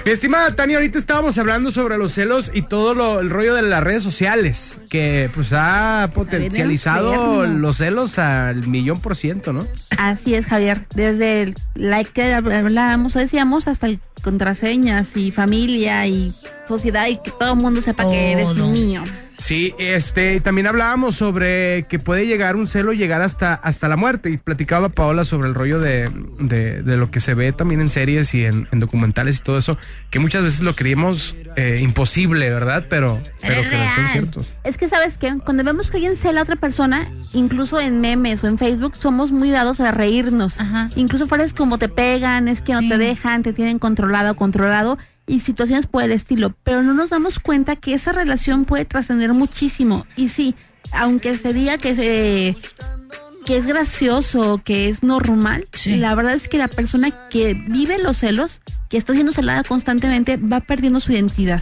[0.06, 3.64] Mi estimada Tania, ahorita estábamos hablando sobre los celos y todo lo, el rollo de
[3.64, 9.66] las redes sociales, que pues ha potencializado los celos al millón por ciento, ¿no?
[9.98, 10.86] Así es, Javier.
[10.94, 16.32] Desde el like que hablábamos o decíamos hasta el contraseñas y familia y
[16.68, 19.04] sociedad y que todo el mundo sepa que eres mío.
[19.38, 24.30] Sí, este, también hablábamos sobre que puede llegar un celo, llegar hasta, hasta la muerte.
[24.30, 27.90] Y platicaba Paola sobre el rollo de, de, de lo que se ve también en
[27.90, 29.78] series y en, en documentales y todo eso,
[30.10, 32.86] que muchas veces lo creímos eh, imposible, ¿verdad?
[32.90, 34.12] Pero, pero Es que no son real.
[34.12, 34.54] ciertos.
[34.64, 35.36] Es que, ¿sabes qué?
[35.44, 39.32] Cuando vemos que alguien cela a otra persona, incluso en memes o en Facebook, somos
[39.32, 40.60] muy dados a reírnos.
[40.60, 40.90] Ajá.
[40.96, 42.90] Incluso frases como te pegan, es que no Sí.
[42.90, 46.54] te dejan, te tienen controlado o controlado y situaciones por el estilo.
[46.64, 50.06] Pero no nos damos cuenta que esa relación puede trascender muchísimo.
[50.16, 50.56] Y sí,
[50.92, 52.56] aunque se diga que se
[53.46, 55.98] que es gracioso, que es normal, Sí.
[55.98, 58.60] la verdad es que la persona que vive los celos,
[58.90, 61.62] que está siendo celada constantemente, va perdiendo su identidad.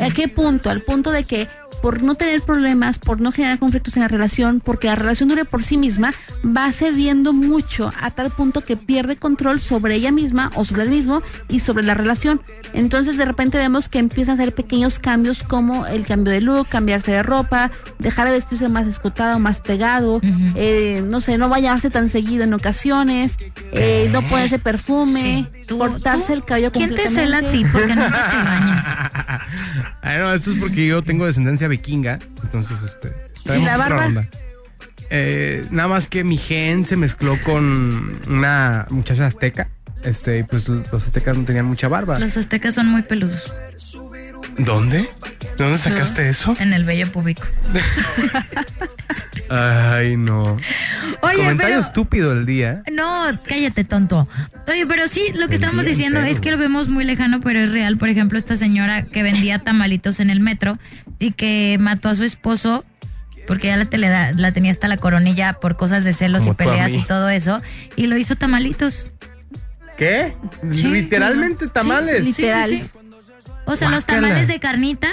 [0.00, 0.70] ¿A qué punto?
[0.70, 1.46] Al punto de que
[1.82, 5.44] por no tener problemas, por no generar conflictos en la relación, porque la relación dure
[5.44, 6.12] por sí misma,
[6.44, 10.90] va cediendo mucho a tal punto que pierde control sobre ella misma o sobre él
[10.90, 12.40] mismo y sobre la relación.
[12.72, 16.68] Entonces de repente vemos que empieza a hacer pequeños cambios como el cambio de look,
[16.68, 20.20] cambiarse de ropa, dejar de vestirse más escotado, más pegado,
[20.54, 23.36] eh, no sé, no bañarse tan seguido en ocasiones,
[23.72, 27.64] eh, no ponerse perfume, Tú- cortarse tú- el cabello ¿Quién te cela a ti?
[27.72, 28.84] Porque nunca te bañas.
[30.02, 33.14] Ay, no, esto es porque yo tengo descendencia vikinga, entonces este.
[33.44, 34.06] traemos la barba?
[34.06, 34.26] onda.
[35.10, 39.70] Eh, nada más que mi gen se mezcló con una muchacha azteca.
[40.04, 42.18] Este, y pues los aztecas no tenían mucha barba.
[42.18, 43.52] Los aztecas son muy peludos
[44.58, 45.08] ¿Dónde?
[45.56, 46.54] ¿De dónde sacaste eso?
[46.58, 47.46] en el vello público.
[49.50, 50.42] Ay, no.
[51.22, 51.80] Oye, Comentario pero...
[51.80, 52.82] estúpido del día.
[52.92, 54.28] No, cállate, tonto.
[54.66, 56.34] Oye, pero sí, lo que El estamos diciendo entero.
[56.34, 57.96] es que lo vemos muy lejano, pero es real.
[57.96, 60.78] Por ejemplo, esta señora que vendía tamalitos en el metro
[61.18, 62.84] y que mató a su esposo
[63.46, 66.90] porque ya la, la tenía hasta la coronilla por cosas de celos Como y peleas
[66.92, 67.62] y todo eso,
[67.96, 69.06] y lo hizo tamalitos.
[69.96, 70.34] ¿Qué?
[70.70, 72.24] Sí, Literalmente tamales.
[72.26, 72.70] sí, sí, Literal.
[72.70, 72.84] sí.
[73.64, 75.08] O sea, los tamales de carnita,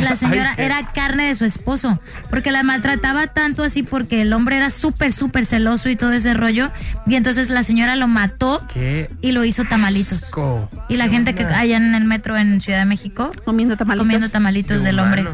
[0.00, 4.32] la señora Ay, era carne de su esposo, porque la maltrataba tanto así porque el
[4.32, 6.70] hombre era súper, súper celoso y todo ese rollo,
[7.06, 9.10] y entonces la señora lo mató ¿Qué?
[9.20, 10.22] y lo hizo tamalitos.
[10.22, 10.68] asco.
[10.88, 14.04] Y la gente que allá en el metro en Ciudad de México Comiendo tamalitos.
[14.06, 15.24] comiendo tamalitos De del hombre.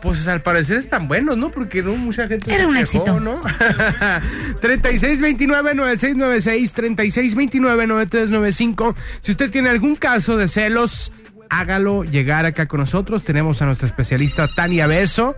[0.00, 1.50] Pues al parecer están buenos, ¿no?
[1.50, 3.20] Porque no mucha gente Era se un quejó, éxito.
[3.20, 3.38] ¿no?
[4.62, 8.94] 3629-9696, 3629-9395.
[9.20, 11.12] Si usted tiene algún caso de celos,
[11.50, 13.22] hágalo llegar acá con nosotros.
[13.24, 15.36] Tenemos a nuestra especialista Tania Beso.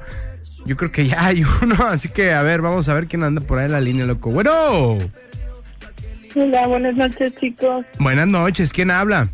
[0.64, 3.40] Yo creo que ya hay uno, así que a ver, vamos a ver quién anda
[3.40, 4.30] por ahí en la línea, loco.
[4.30, 4.98] Bueno,
[6.34, 7.84] Hola, buenas noches, chicos.
[7.98, 9.28] buenas noches, ¿quién habla?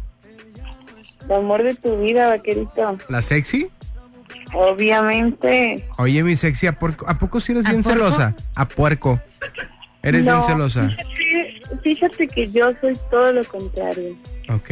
[1.27, 2.97] El amor de tu vida, vaquerito.
[3.09, 3.69] ¿La sexy?
[4.55, 5.87] Obviamente.
[5.99, 8.35] Oye, mi sexy, ¿a, porco- ¿a poco si eres ¿A bien celosa?
[8.55, 9.21] A puerco.
[10.03, 10.89] Eres no, bien celosa.
[10.89, 14.17] Fíjate, fíjate que yo soy todo lo contrario.
[14.49, 14.71] Ok.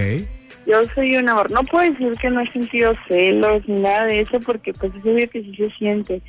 [0.67, 1.51] Yo soy un amor.
[1.51, 5.05] No puedo decir que no he sentido celos ni nada de eso porque pues es
[5.05, 6.21] obvio que sí se siente.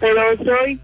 [0.00, 0.80] Pero soy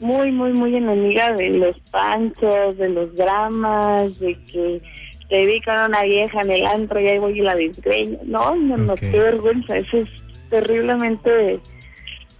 [0.00, 4.80] muy, muy, muy enemiga de los panchos, de los dramas, de que
[5.28, 8.18] te vi con una vieja en el antro y ahí voy y la desgreño.
[8.24, 9.76] No, no, no, qué vergüenza.
[9.76, 10.08] Eso es
[10.48, 11.60] terriblemente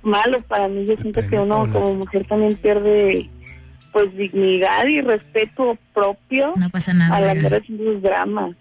[0.02, 0.87] malo para mí.
[0.87, 3.29] Yo siento que uno como mujer también pierde
[3.92, 7.16] pues dignidad y respeto propio No pasa nada.
[7.16, 8.55] al andar haciendo sus dramas.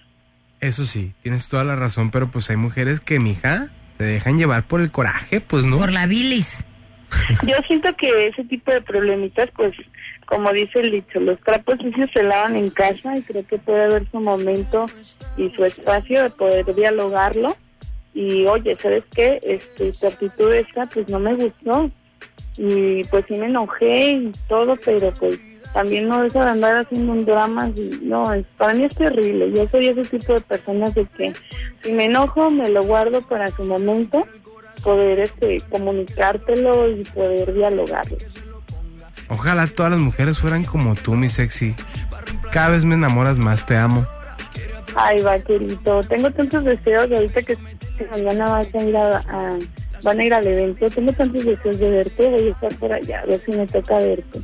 [0.65, 4.63] Eso sí, tienes toda la razón, pero pues hay mujeres que, mija, se dejan llevar
[4.63, 5.77] por el coraje, pues no.
[5.77, 6.65] Por la bilis.
[7.47, 9.75] Yo siento que ese tipo de problemitas, pues,
[10.25, 13.83] como dice el dicho, los trapos sucios se lavan en casa y creo que puede
[13.83, 14.87] haber su momento
[15.37, 17.55] y su espacio de poder dialogarlo.
[18.15, 19.39] Y oye, ¿sabes qué?
[19.43, 21.91] Este, tu actitud esta, pues no me gustó.
[22.57, 25.39] Y pues sí me enojé y todo, pero pues
[25.75, 27.69] también no deja de andar haciendo un drama.
[27.75, 29.51] Y, no, es, para mí es terrible.
[29.51, 31.33] Yo soy ese tipo de personas de que
[31.83, 34.25] si me enojo, me lo guardo para su momento
[34.83, 38.17] poder este comunicártelo y poder dialogarlo.
[39.29, 41.75] Ojalá todas las mujeres fueran como tú, mi sexy.
[42.51, 44.05] Cada vez me enamoras más, te amo.
[44.95, 47.57] Ay, vaquerito, tengo tantos deseos de ahorita que,
[47.97, 49.57] que mañana vas a ir a, a-
[50.03, 50.89] van a ir al evento.
[50.89, 53.97] Tengo tantos deseos de verte, voy a estar por allá, a ver si me toca
[53.97, 54.39] verte.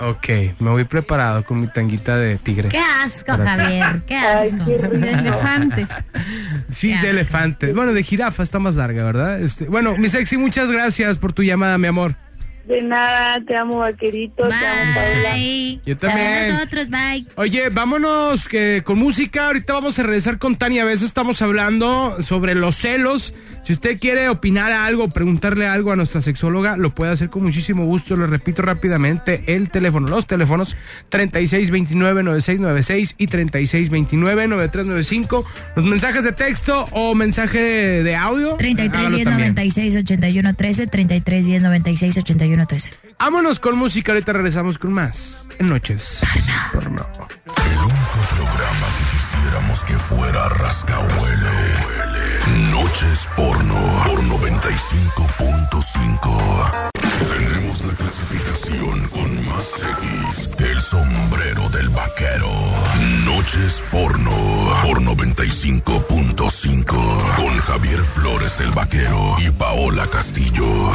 [0.00, 0.28] Ok,
[0.60, 2.68] me voy preparado con mi tanguita de tigre.
[2.68, 4.02] Qué asco, Javier.
[4.06, 4.64] Qué Ay, asco.
[4.64, 4.78] qué.
[4.98, 5.86] De elefante.
[6.70, 7.08] Sí, Qué de asco.
[7.10, 7.72] elefante.
[7.72, 9.40] Bueno, de jirafa está más larga, ¿verdad?
[9.40, 12.14] Este, bueno, mi sexy, muchas gracias por tu llamada, mi amor.
[12.66, 15.32] De nada, te amo, vaquerito, te amo, Paula.
[15.34, 15.80] Bye.
[15.86, 16.52] Yo también.
[16.52, 17.26] A nosotros, bye.
[17.36, 19.46] Oye, vámonos que con música.
[19.46, 21.06] Ahorita vamos a regresar con Tania Beso.
[21.06, 23.32] Estamos hablando sobre los celos.
[23.68, 27.84] Si usted quiere opinar algo, preguntarle algo a nuestra sexóloga, lo puede hacer con muchísimo
[27.84, 28.16] gusto.
[28.16, 30.74] Lo repito rápidamente, el teléfono, los teléfonos
[31.10, 35.44] 3629-9696 y 3629-9395.
[35.76, 38.54] Los mensajes de texto o mensaje de audio.
[38.54, 42.90] 33 10 96 81 13, 33 10 96 81 13.
[43.18, 45.44] Vámonos con música, ahorita regresamos con más.
[45.58, 46.22] En Noches.
[46.72, 47.06] Porno.
[47.66, 51.87] El único programa que quisiéramos que fuera rascahuele.
[52.70, 53.74] Noches porno
[54.06, 56.90] por 95.5.
[57.28, 60.50] Tenemos la clasificación con más X.
[60.58, 62.50] El sombrero del vaquero.
[63.24, 64.30] Noches porno
[64.82, 67.36] por 95.5.
[67.36, 70.92] Con Javier Flores el vaquero y Paola Castillo.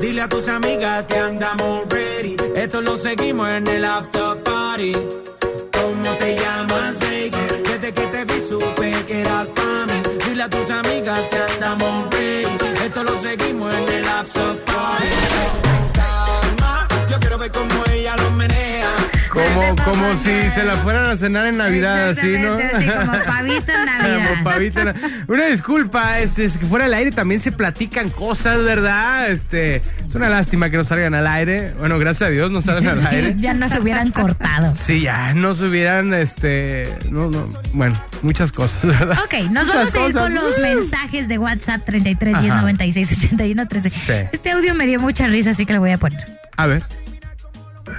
[0.00, 2.36] Dile a tus amigas que andamos ready.
[2.54, 4.92] Esto lo seguimos en el after party.
[4.92, 7.30] ¿Cómo te llamas, baby?
[7.64, 10.02] Desde que te vi supe que eras pa' mí.
[10.28, 12.84] Dile a tus amigas que andamos ready.
[12.84, 15.06] Esto lo seguimos en el after party.
[15.94, 18.63] Calma, Yo quiero ver cómo ella lo menea.
[19.54, 22.54] Como, como si se la fueran a cenar en Navidad, así, ¿no?
[22.54, 24.28] Así como pavito en Navidad.
[24.30, 24.94] Como pavito en-
[25.28, 29.30] Una disculpa, este, es que fuera del aire también se platican cosas, ¿verdad?
[29.30, 31.72] Este, es una lástima que no salgan al aire.
[31.78, 33.32] Bueno, gracias a Dios no salen al aire.
[33.34, 34.74] Sí, ya nos hubieran cortado.
[34.74, 39.16] Sí, ya no se hubieran, este, no, no, bueno, muchas cosas, ¿verdad?
[39.24, 40.22] Ok, nos Muchas vamos a ir cosas.
[40.22, 40.62] con los Uh.
[40.62, 42.60] mensajes de WhatsApp 33 10 Ajá.
[42.62, 43.90] 96 81 13.
[43.90, 44.12] Sí.
[44.32, 46.24] Este audio me dio mucha risa, así que lo voy a poner.
[46.56, 46.82] A ver.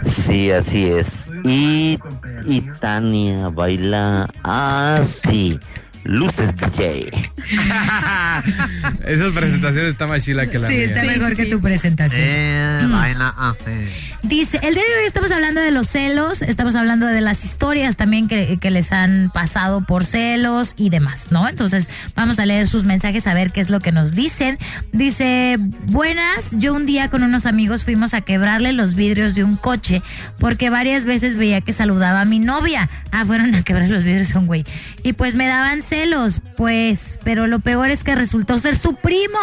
[0.03, 1.31] Sí, así es.
[1.43, 1.99] Y,
[2.41, 5.59] y Tania baila así.
[6.05, 7.11] Luces DJ.
[9.07, 10.85] Esas presentaciones está más chila que la Sí, mía.
[10.85, 12.21] está mejor que tu presentación.
[12.23, 13.89] Eh, baila así.
[14.23, 17.95] Dice, el día de hoy estamos hablando de los celos, estamos hablando de las historias
[17.95, 21.47] también que, que les han pasado por celos y demás, ¿no?
[21.49, 24.57] Entonces, vamos a leer sus mensajes a ver qué es lo que nos dicen.
[24.91, 29.55] Dice, buenas, yo un día con unos amigos fuimos a quebrarle los vidrios de un
[29.57, 30.01] coche
[30.39, 32.89] porque varias veces veía que saludaba a mi novia.
[33.11, 34.65] Ah, fueron a quebrar los vidrios a un güey.
[35.03, 35.94] Y pues me daban celos,
[36.55, 39.39] pues, pero lo peor es que resultó ser su primo.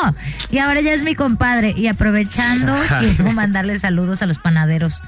[0.50, 1.74] Y ahora ya es mi compadre.
[1.76, 5.00] Y aprovechando, quiero mandarle saludos a los panaderos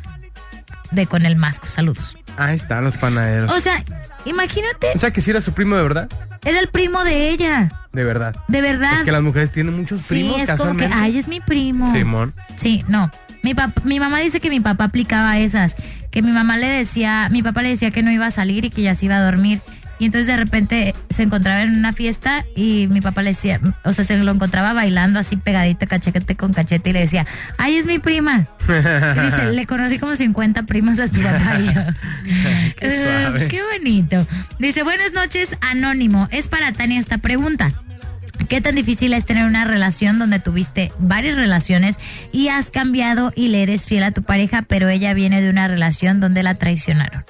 [0.90, 1.66] de Con el Masco.
[1.66, 2.16] Saludos.
[2.36, 3.52] Ahí están los panaderos.
[3.52, 3.82] O sea,
[4.24, 6.08] imagínate, O sea, que si era su primo de verdad.
[6.44, 7.70] era el primo de ella.
[7.92, 8.34] De verdad.
[8.48, 8.94] De verdad.
[8.94, 11.90] Es que las mujeres tienen muchos sí, primos es como que, ay, es mi primo.
[11.92, 12.32] Simón.
[12.56, 13.10] Sí, no.
[13.42, 15.74] Mi, pap- mi mamá dice que mi papá aplicaba esas.
[16.10, 18.70] Que mi mamá le decía, mi papá le decía que no iba a salir y
[18.70, 19.60] que ya se iba a dormir.
[19.98, 23.92] Y entonces de repente se encontraba en una fiesta y mi papá le decía, o
[23.92, 27.26] sea, se lo encontraba bailando así pegadito, cachete con cachete y le decía,
[27.58, 28.46] ay, es mi prima.
[28.68, 31.80] Y dice, le conocí como 50 primas a tu papá y yo.
[32.80, 33.30] Qué suave.
[33.30, 34.26] pues qué bonito.
[34.58, 36.28] Dice, buenas noches, Anónimo.
[36.30, 37.70] Es para Tania esta pregunta.
[38.48, 41.96] ¿Qué tan difícil es tener una relación donde tuviste varias relaciones
[42.32, 45.68] y has cambiado y le eres fiel a tu pareja, pero ella viene de una
[45.68, 47.22] relación donde la traicionaron?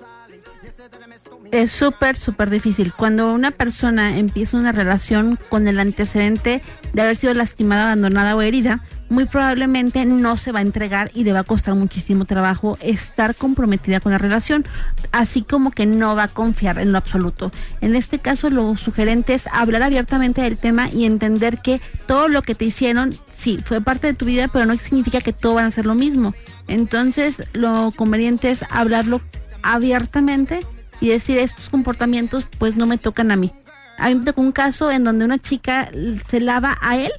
[1.55, 2.93] Es súper, súper difícil.
[2.93, 6.61] Cuando una persona empieza una relación con el antecedente
[6.93, 11.23] de haber sido lastimada, abandonada o herida, muy probablemente no se va a entregar y
[11.23, 14.65] le va a costar muchísimo trabajo estar comprometida con la relación,
[15.13, 17.53] así como que no va a confiar en lo absoluto.
[17.81, 22.43] En este caso, lo sugerente es hablar abiertamente del tema y entender que todo lo
[22.43, 25.67] que te hicieron, sí, fue parte de tu vida, pero no significa que todo van
[25.67, 26.35] a ser lo mismo.
[26.67, 29.21] Entonces, lo conveniente es hablarlo
[29.63, 30.59] abiertamente
[31.01, 33.53] y decir estos comportamientos pues no me tocan a mí.
[33.99, 35.91] A mí me tocó un caso en donde una chica
[36.29, 37.13] se lava a él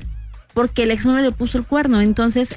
[0.53, 2.49] porque el exnovio le puso el cuerno, entonces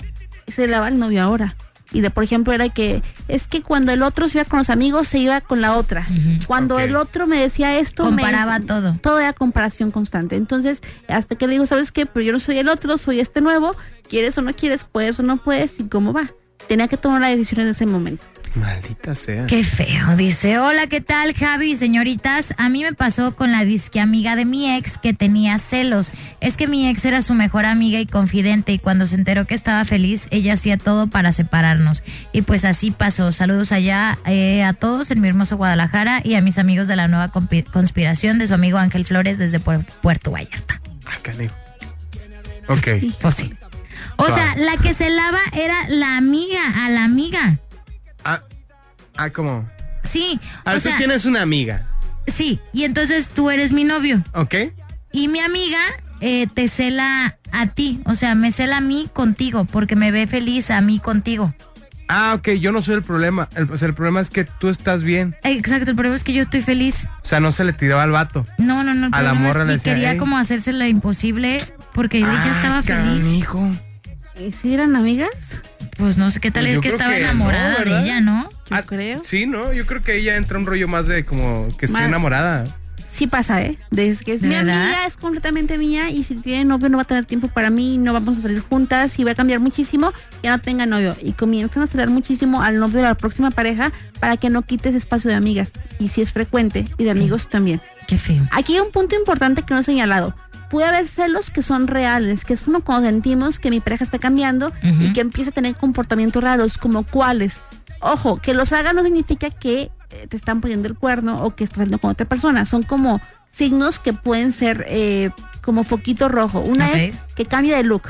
[0.54, 1.57] se lava al novio ahora.
[1.90, 4.68] Y de, por ejemplo, era que es que cuando el otro se iba con los
[4.68, 6.07] amigos, se iba con la otra.
[6.46, 8.94] Cuando el otro me decía esto, me- Comparaba todo.
[9.00, 10.37] Todo era comparación constante.
[10.37, 12.04] Entonces, hasta que le digo, ¿sabes qué?
[12.04, 13.74] Pero yo no soy el otro, soy este nuevo.
[14.07, 14.85] ¿Quieres o no quieres?
[14.85, 15.72] ¿Puedes o no puedes?
[15.81, 16.28] ¿Y cómo va?
[16.68, 18.22] Tenía que tomar la decisión en ese momento.
[18.54, 19.46] Maldita sea.
[19.46, 20.16] Qué feo.
[20.16, 21.76] Dice, hola, ¿qué tal, Javi?
[21.76, 26.11] Señoritas, a mí me pasó con la disque amiga de mi ex que tenía celos.
[26.40, 29.54] Es que mi ex era su mejor amiga y confidente y cuando se enteró que
[29.54, 32.02] estaba feliz, ella hacía todo para separarnos.
[32.32, 33.32] Y pues así pasó.
[33.32, 37.08] Saludos allá eh, a todos en mi hermoso Guadalajara y a mis amigos de la
[37.08, 40.80] nueva conspiración de su amigo Ángel Flores desde Puer- Puerto Vallarta.
[41.06, 41.54] Ah, canijo.
[42.68, 42.88] Ok.
[43.20, 43.52] Pues sí.
[44.16, 47.58] O sea, la que se lava era la amiga, a la amiga.
[49.18, 49.68] Ah, ah ¿cómo?
[50.04, 50.40] Sí.
[50.64, 51.85] A o ver, tú sea, tienes una amiga,
[52.26, 52.61] sí.
[52.72, 54.22] Y entonces tú eres mi novio.
[54.33, 54.54] ¿ok?
[55.12, 55.78] Y mi amiga
[56.20, 60.26] eh, te cela a ti, o sea, me cela a mí contigo, porque me ve
[60.26, 61.54] feliz a mí contigo.
[62.11, 63.50] Ah, ok, yo no soy el problema.
[63.54, 65.35] El, o sea, el problema es que tú estás bien.
[65.44, 67.07] Exacto, el problema es que yo estoy feliz.
[67.22, 68.46] O sea, no se le tiraba al vato.
[68.57, 69.09] No, no, no.
[69.09, 70.18] el A la problema es morra le decía, quería "Ey".
[70.18, 71.59] como hacerse lo imposible
[71.92, 73.24] porque ella Ah, estaba feliz.
[73.24, 73.70] canijo.
[74.40, 75.28] ¿Y si eran amigas?
[75.98, 78.48] Pues no sé qué tal Pues es que estaba que no, enamorada de ella, ¿no?
[78.70, 79.22] Yo Ah, creo.
[79.24, 79.72] Sí, ¿no?
[79.72, 82.64] Yo creo que ella entra un rollo más de como que estoy Más- enamorada.
[83.12, 83.76] Sí pasa, ¿eh?
[83.90, 84.80] Desde que es ¿De mi verdad?
[84.80, 87.98] amiga, es completamente mía y si tiene novio no va a tener tiempo para mí,
[87.98, 91.16] no vamos a salir juntas y va a cambiar muchísimo, ya no tenga novio.
[91.20, 93.90] Y comienzan a acelerar muchísimo al novio de la próxima pareja
[94.20, 95.72] para que no quite ese espacio de amigas.
[95.99, 97.80] Y si es frecuente, y de amigos también.
[98.07, 98.44] Qué feo.
[98.53, 100.32] Aquí hay un punto importante que no he señalado.
[100.70, 104.18] Puede haber celos que son reales, que es como cuando sentimos que mi pareja está
[104.18, 107.60] cambiando y que empieza a tener comportamientos raros, como cuáles.
[108.00, 111.64] Ojo, que los haga no significa que eh, te están poniendo el cuerno o que
[111.64, 112.64] estás saliendo con otra persona.
[112.64, 115.30] Son como signos que pueden ser eh,
[115.62, 116.60] como foquito rojo.
[116.60, 118.02] Una es que cambia de look,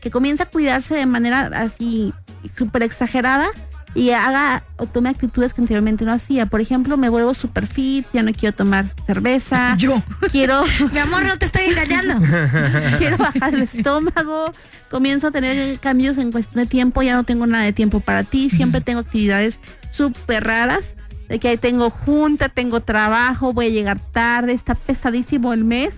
[0.00, 2.12] que comienza a cuidarse de manera así
[2.56, 3.50] súper exagerada
[3.94, 6.46] y haga o tome actitudes que anteriormente no hacía.
[6.46, 9.74] Por ejemplo, me vuelvo super fit, ya no quiero tomar cerveza.
[9.78, 10.02] Yo.
[10.30, 12.14] Quiero, Mi amor, no te estoy engañando.
[12.98, 14.52] quiero bajar el estómago.
[14.90, 17.02] Comienzo a tener cambios en cuestión de tiempo.
[17.02, 18.50] Ya no tengo nada de tiempo para ti.
[18.50, 19.58] Siempre tengo actividades
[19.90, 20.94] súper raras.
[21.28, 25.94] De que ahí tengo junta, tengo trabajo, voy a llegar tarde, está pesadísimo el mes.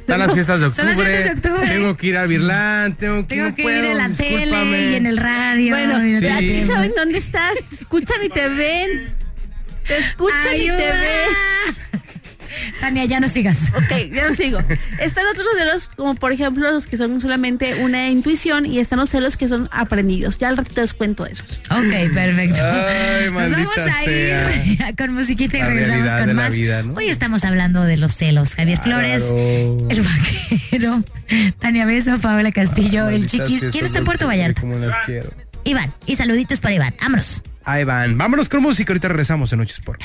[0.00, 1.08] Están las fiestas de Son octubre.
[1.08, 1.68] las fiestas de octubre.
[1.74, 4.36] Tengo que ir a Virlán, tengo que, Tengo no que puedo, ir en la tele
[4.38, 4.90] discúlpame.
[4.90, 5.70] y en el radio.
[5.74, 6.26] Bueno, sí.
[6.26, 9.14] a ti saben dónde estás, te escuchan y te ven.
[9.86, 11.00] Te escuchan y te Ayuda.
[11.00, 12.02] ven.
[12.80, 13.72] Tania, ya no sigas.
[13.76, 14.58] Ok, ya lo sigo.
[15.00, 19.10] Están otros celos, como por ejemplo los que son solamente una intuición, y están los
[19.10, 20.38] celos que son aprendidos.
[20.38, 21.44] Ya al ratito les cuento eso.
[21.70, 22.60] Ok, perfecto.
[22.62, 24.92] Ay, Nos vamos a ir sea.
[24.98, 26.54] con musiquita y La regresamos con de la más.
[26.54, 26.94] vida, ¿no?
[26.94, 28.54] Hoy estamos hablando de los celos.
[28.54, 31.02] Javier Flores, el vaquero,
[31.58, 33.62] Tania Beso, Paola Castillo, el chiquis.
[33.72, 34.60] ¿Quién está en Puerto Vallarta?
[34.60, 35.32] Como las quiero.
[35.64, 35.92] Iván.
[36.06, 36.94] Y saluditos para Iván.
[37.00, 37.42] Vámonos.
[37.64, 38.18] Ahí van.
[38.18, 38.92] Vámonos con música.
[38.92, 39.98] Ahorita regresamos en Noches por.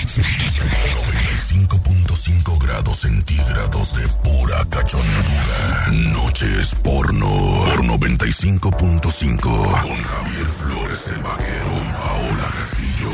[1.50, 5.88] 5.5 grados centígrados de pura cachondura.
[5.92, 7.64] Noches porno.
[7.66, 9.42] Por 95.5.
[9.42, 13.10] Con Javier Flores el vaquero y Paola Castillo.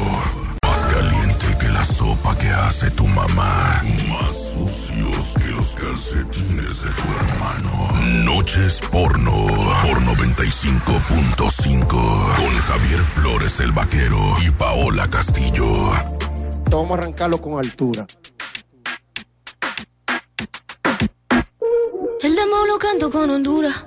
[0.67, 3.81] Más caliente que la sopa que hace tu mamá.
[4.09, 7.93] Más sucios que los calcetines de tu hermano.
[8.25, 9.47] Noches porno.
[9.81, 11.87] Por 95.5.
[11.87, 15.93] Con Javier Flores el vaquero y Paola Castillo.
[16.69, 18.05] Vamos a arrancarlo con altura.
[22.25, 23.85] El demo lo canto con Honduras.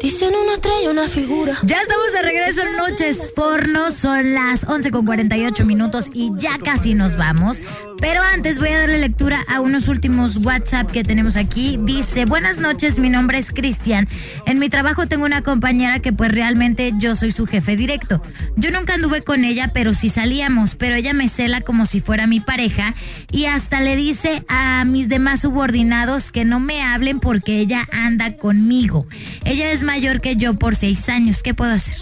[0.00, 1.58] Dicen una estrella, una figura.
[1.62, 6.56] Ya estamos de regreso en Noches Porno, son las 11 con 48 minutos y ya
[6.56, 7.60] casi nos vamos.
[8.00, 11.78] Pero antes voy a darle lectura a unos últimos WhatsApp que tenemos aquí.
[11.82, 14.08] Dice, buenas noches, mi nombre es Cristian.
[14.46, 18.22] En mi trabajo tengo una compañera que pues realmente yo soy su jefe directo.
[18.56, 22.26] Yo nunca anduve con ella, pero sí salíamos, pero ella me cela como si fuera
[22.26, 22.94] mi pareja
[23.30, 28.36] y hasta le dice a mis demás subordinados que no me hablen porque ella anda
[28.36, 29.06] conmigo.
[29.44, 31.42] Ella es mayor que yo por seis años.
[31.42, 31.96] ¿Qué puedo hacer?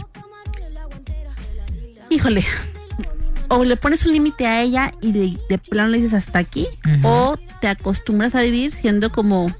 [2.08, 2.44] Híjole.
[3.48, 6.66] O le pones un límite a ella y de, de plano le dices hasta aquí,
[7.02, 9.50] o te acostumbras a vivir siendo como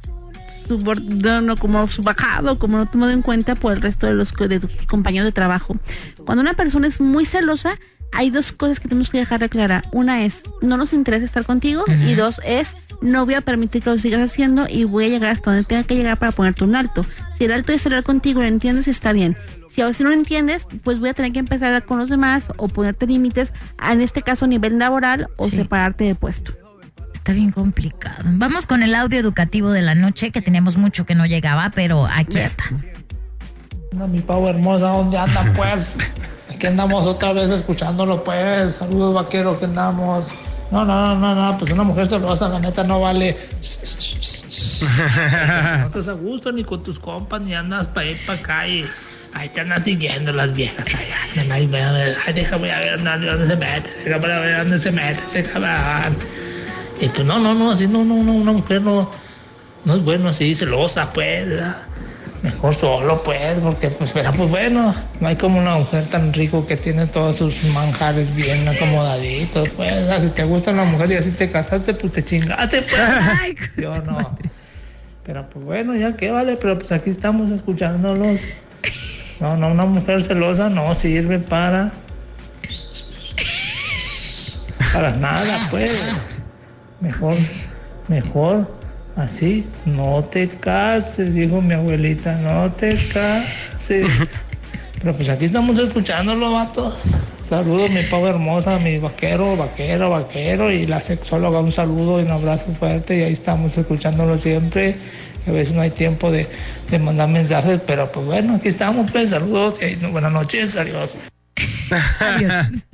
[0.68, 4.70] subordinado, como subajado, como no tomado en cuenta por el resto de los de tus
[4.86, 5.76] compañeros de trabajo.
[6.24, 7.78] Cuando una persona es muy celosa,
[8.12, 9.82] hay dos cosas que tenemos que dejar de clara.
[9.92, 13.90] Una es, no nos interesa estar contigo, y dos es, no voy a permitir que
[13.90, 16.76] lo sigas haciendo y voy a llegar hasta donde tenga que llegar para ponerte un
[16.76, 17.04] alto.
[17.38, 19.36] Si el alto es hablar contigo, lo entiendes, está bien.
[19.78, 21.98] Si a veces no lo entiendes, pues voy a tener que empezar a hablar con
[22.00, 25.52] los demás o ponerte límites, en este caso a nivel laboral o Sí.
[25.54, 26.52] separarte de puesto.
[27.14, 28.24] Está bien complicado.
[28.24, 32.08] Vamos con el audio educativo de la noche, que teníamos mucho que no llegaba, pero
[32.12, 32.64] aquí está.
[33.92, 35.96] No, mi pavo hermosa, ¿dónde andan pues?
[36.52, 38.74] Aquí andamos otra vez escuchándolo pues.
[38.74, 40.26] Saludos vaqueros que andamos.
[40.72, 43.36] No, no, no, no, no, pues una mujer celosa, la neta no vale.
[44.80, 48.84] No estás a gusto ni con tus compas, ni andas para ir para acá y
[49.34, 50.86] ahí te andan siguiendo las viejas.
[50.94, 51.06] Ay,
[51.40, 54.90] ay, ay, ay, ay, déjame a ver dónde se mete, déjame a ver dónde se
[54.90, 56.16] mete ese cabrón.
[57.00, 59.10] Y pues no, no, no, así no, no, no, una mujer no,
[59.84, 61.76] no es bueno así, celosa pues, ¿verdad?
[62.42, 66.66] Mejor solo, pues, porque, pues, pero, pues, bueno, no hay como una mujer tan rico
[66.66, 70.22] que tiene todos sus manjares bien acomodaditos, pues, ¿verdad?
[70.22, 73.70] si te gusta la mujer y así te casaste, pues te chingaste, pues.
[73.76, 74.38] Yo no.
[75.24, 78.40] Pero, pues, bueno, ya que vale, pero, pues, aquí estamos escuchándolos.
[79.40, 81.92] No, no, una mujer celosa no sirve para...
[84.92, 86.14] Para nada, pues.
[87.00, 87.36] Mejor,
[88.08, 88.78] mejor
[89.18, 94.06] Así, no te cases, dijo mi abuelita, no te cases.
[95.00, 96.96] Pero pues aquí estamos escuchándolo, vato.
[97.48, 102.30] Saludos, mi pavo hermosa, mi vaquero, vaquero, vaquero y la sexóloga, un saludo y un
[102.30, 104.94] abrazo fuerte y ahí estamos escuchándolo siempre.
[105.48, 106.48] A veces no hay tiempo de,
[106.90, 111.16] de mandar mensajes, pero pues bueno, aquí estamos, pues saludos y buenas noches, adiós.
[112.20, 112.54] Adiós.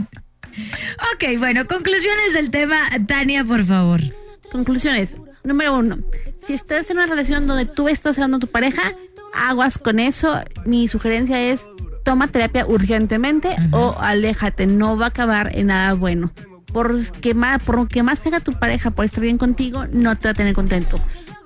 [1.14, 4.00] ok, bueno, conclusiones del tema, Tania, por favor.
[4.50, 5.10] Conclusiones.
[5.42, 5.98] Número uno,
[6.46, 8.94] si estás en una relación donde tú estás hablando a tu pareja,
[9.34, 10.42] aguas con eso.
[10.64, 11.60] Mi sugerencia es
[12.04, 16.32] toma terapia urgentemente o aléjate, no va a acabar en nada bueno.
[16.72, 20.16] Porque más, por lo que más te haga tu pareja por estar bien contigo, no
[20.16, 20.98] te va a tener contento.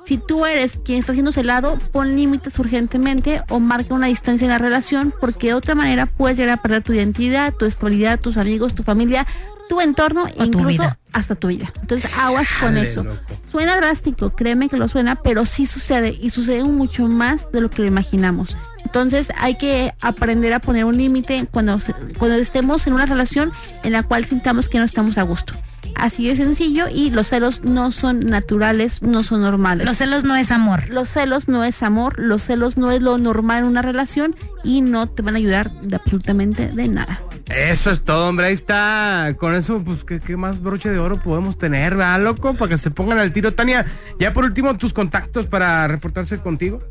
[0.09, 4.51] Si tú eres quien está siendo celado, pon límites urgentemente o marca una distancia en
[4.51, 8.39] la relación, porque de otra manera puedes llegar a perder tu identidad, tu estabilidad, tus
[8.39, 9.27] amigos, tu familia,
[9.69, 10.83] tu entorno e incluso
[11.13, 11.71] hasta tu vida.
[11.83, 13.05] Entonces, aguas con eso.
[13.05, 13.21] loco.
[13.53, 17.69] Suena drástico, créeme que lo suena, pero sí sucede y sucede mucho más de lo
[17.69, 18.57] que lo imaginamos.
[18.87, 23.53] Entonces hay que aprender a poner un límite cuando, se- cuando estemos en una relación
[23.83, 25.53] en la cual sintamos que no estamos a gusto.
[25.95, 29.87] Así de sencillo y los celos no son naturales, no son normales.
[29.87, 30.89] Los celos no es amor.
[30.89, 34.81] Los celos no es amor, los celos no es lo normal en una relación y
[34.81, 37.21] no te van a ayudar de absolutamente de nada.
[37.47, 38.47] Eso es todo, hombre.
[38.47, 39.35] Ahí está.
[39.39, 42.55] Con eso, pues, ¿qué, qué más broche de oro podemos tener, ¿verdad, loco?
[42.55, 43.55] Para que se pongan al tiro.
[43.55, 43.87] Tania,
[44.19, 46.83] ya por último, tus contactos para reportarse contigo.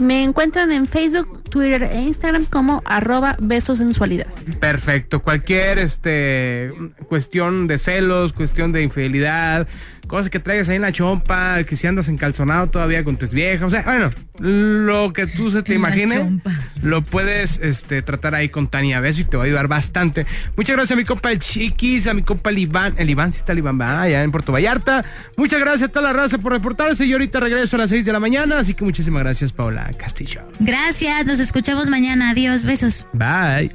[0.00, 4.26] Me encuentran en Facebook, Twitter e Instagram como arroba besosensualidad.
[4.58, 5.22] Perfecto.
[5.22, 6.72] Cualquier este
[7.08, 9.68] cuestión de celos, cuestión de infidelidad,
[10.06, 13.66] cosas que traigas ahí en la chompa, que si andas encalzonado todavía con tu vieja,
[13.66, 16.50] o sea, bueno, lo que tú se te En la imagine, chompa.
[16.82, 20.26] lo puedes este tratar ahí con Tania Beso y te va a ayudar bastante.
[20.56, 23.38] Muchas gracias a mi compa el Chiquis, a mi compa el Iván, el Iván sí
[23.38, 25.04] está el Iván, va allá en Puerto Vallarta.
[25.36, 27.06] Muchas gracias a toda la raza por reportarse.
[27.08, 30.42] Yo ahorita regreso a las 6 de la mañana, así que muchísimas gracias, Paula Castillo.
[30.60, 32.30] Gracias, nos escuchamos mañana.
[32.30, 33.06] Adiós, besos.
[33.12, 33.70] Bye.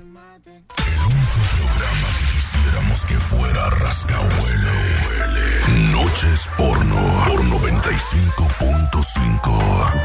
[2.32, 4.79] Quisiéramos que fuera rascahuele.
[6.10, 10.00] Noches porno por 95.5.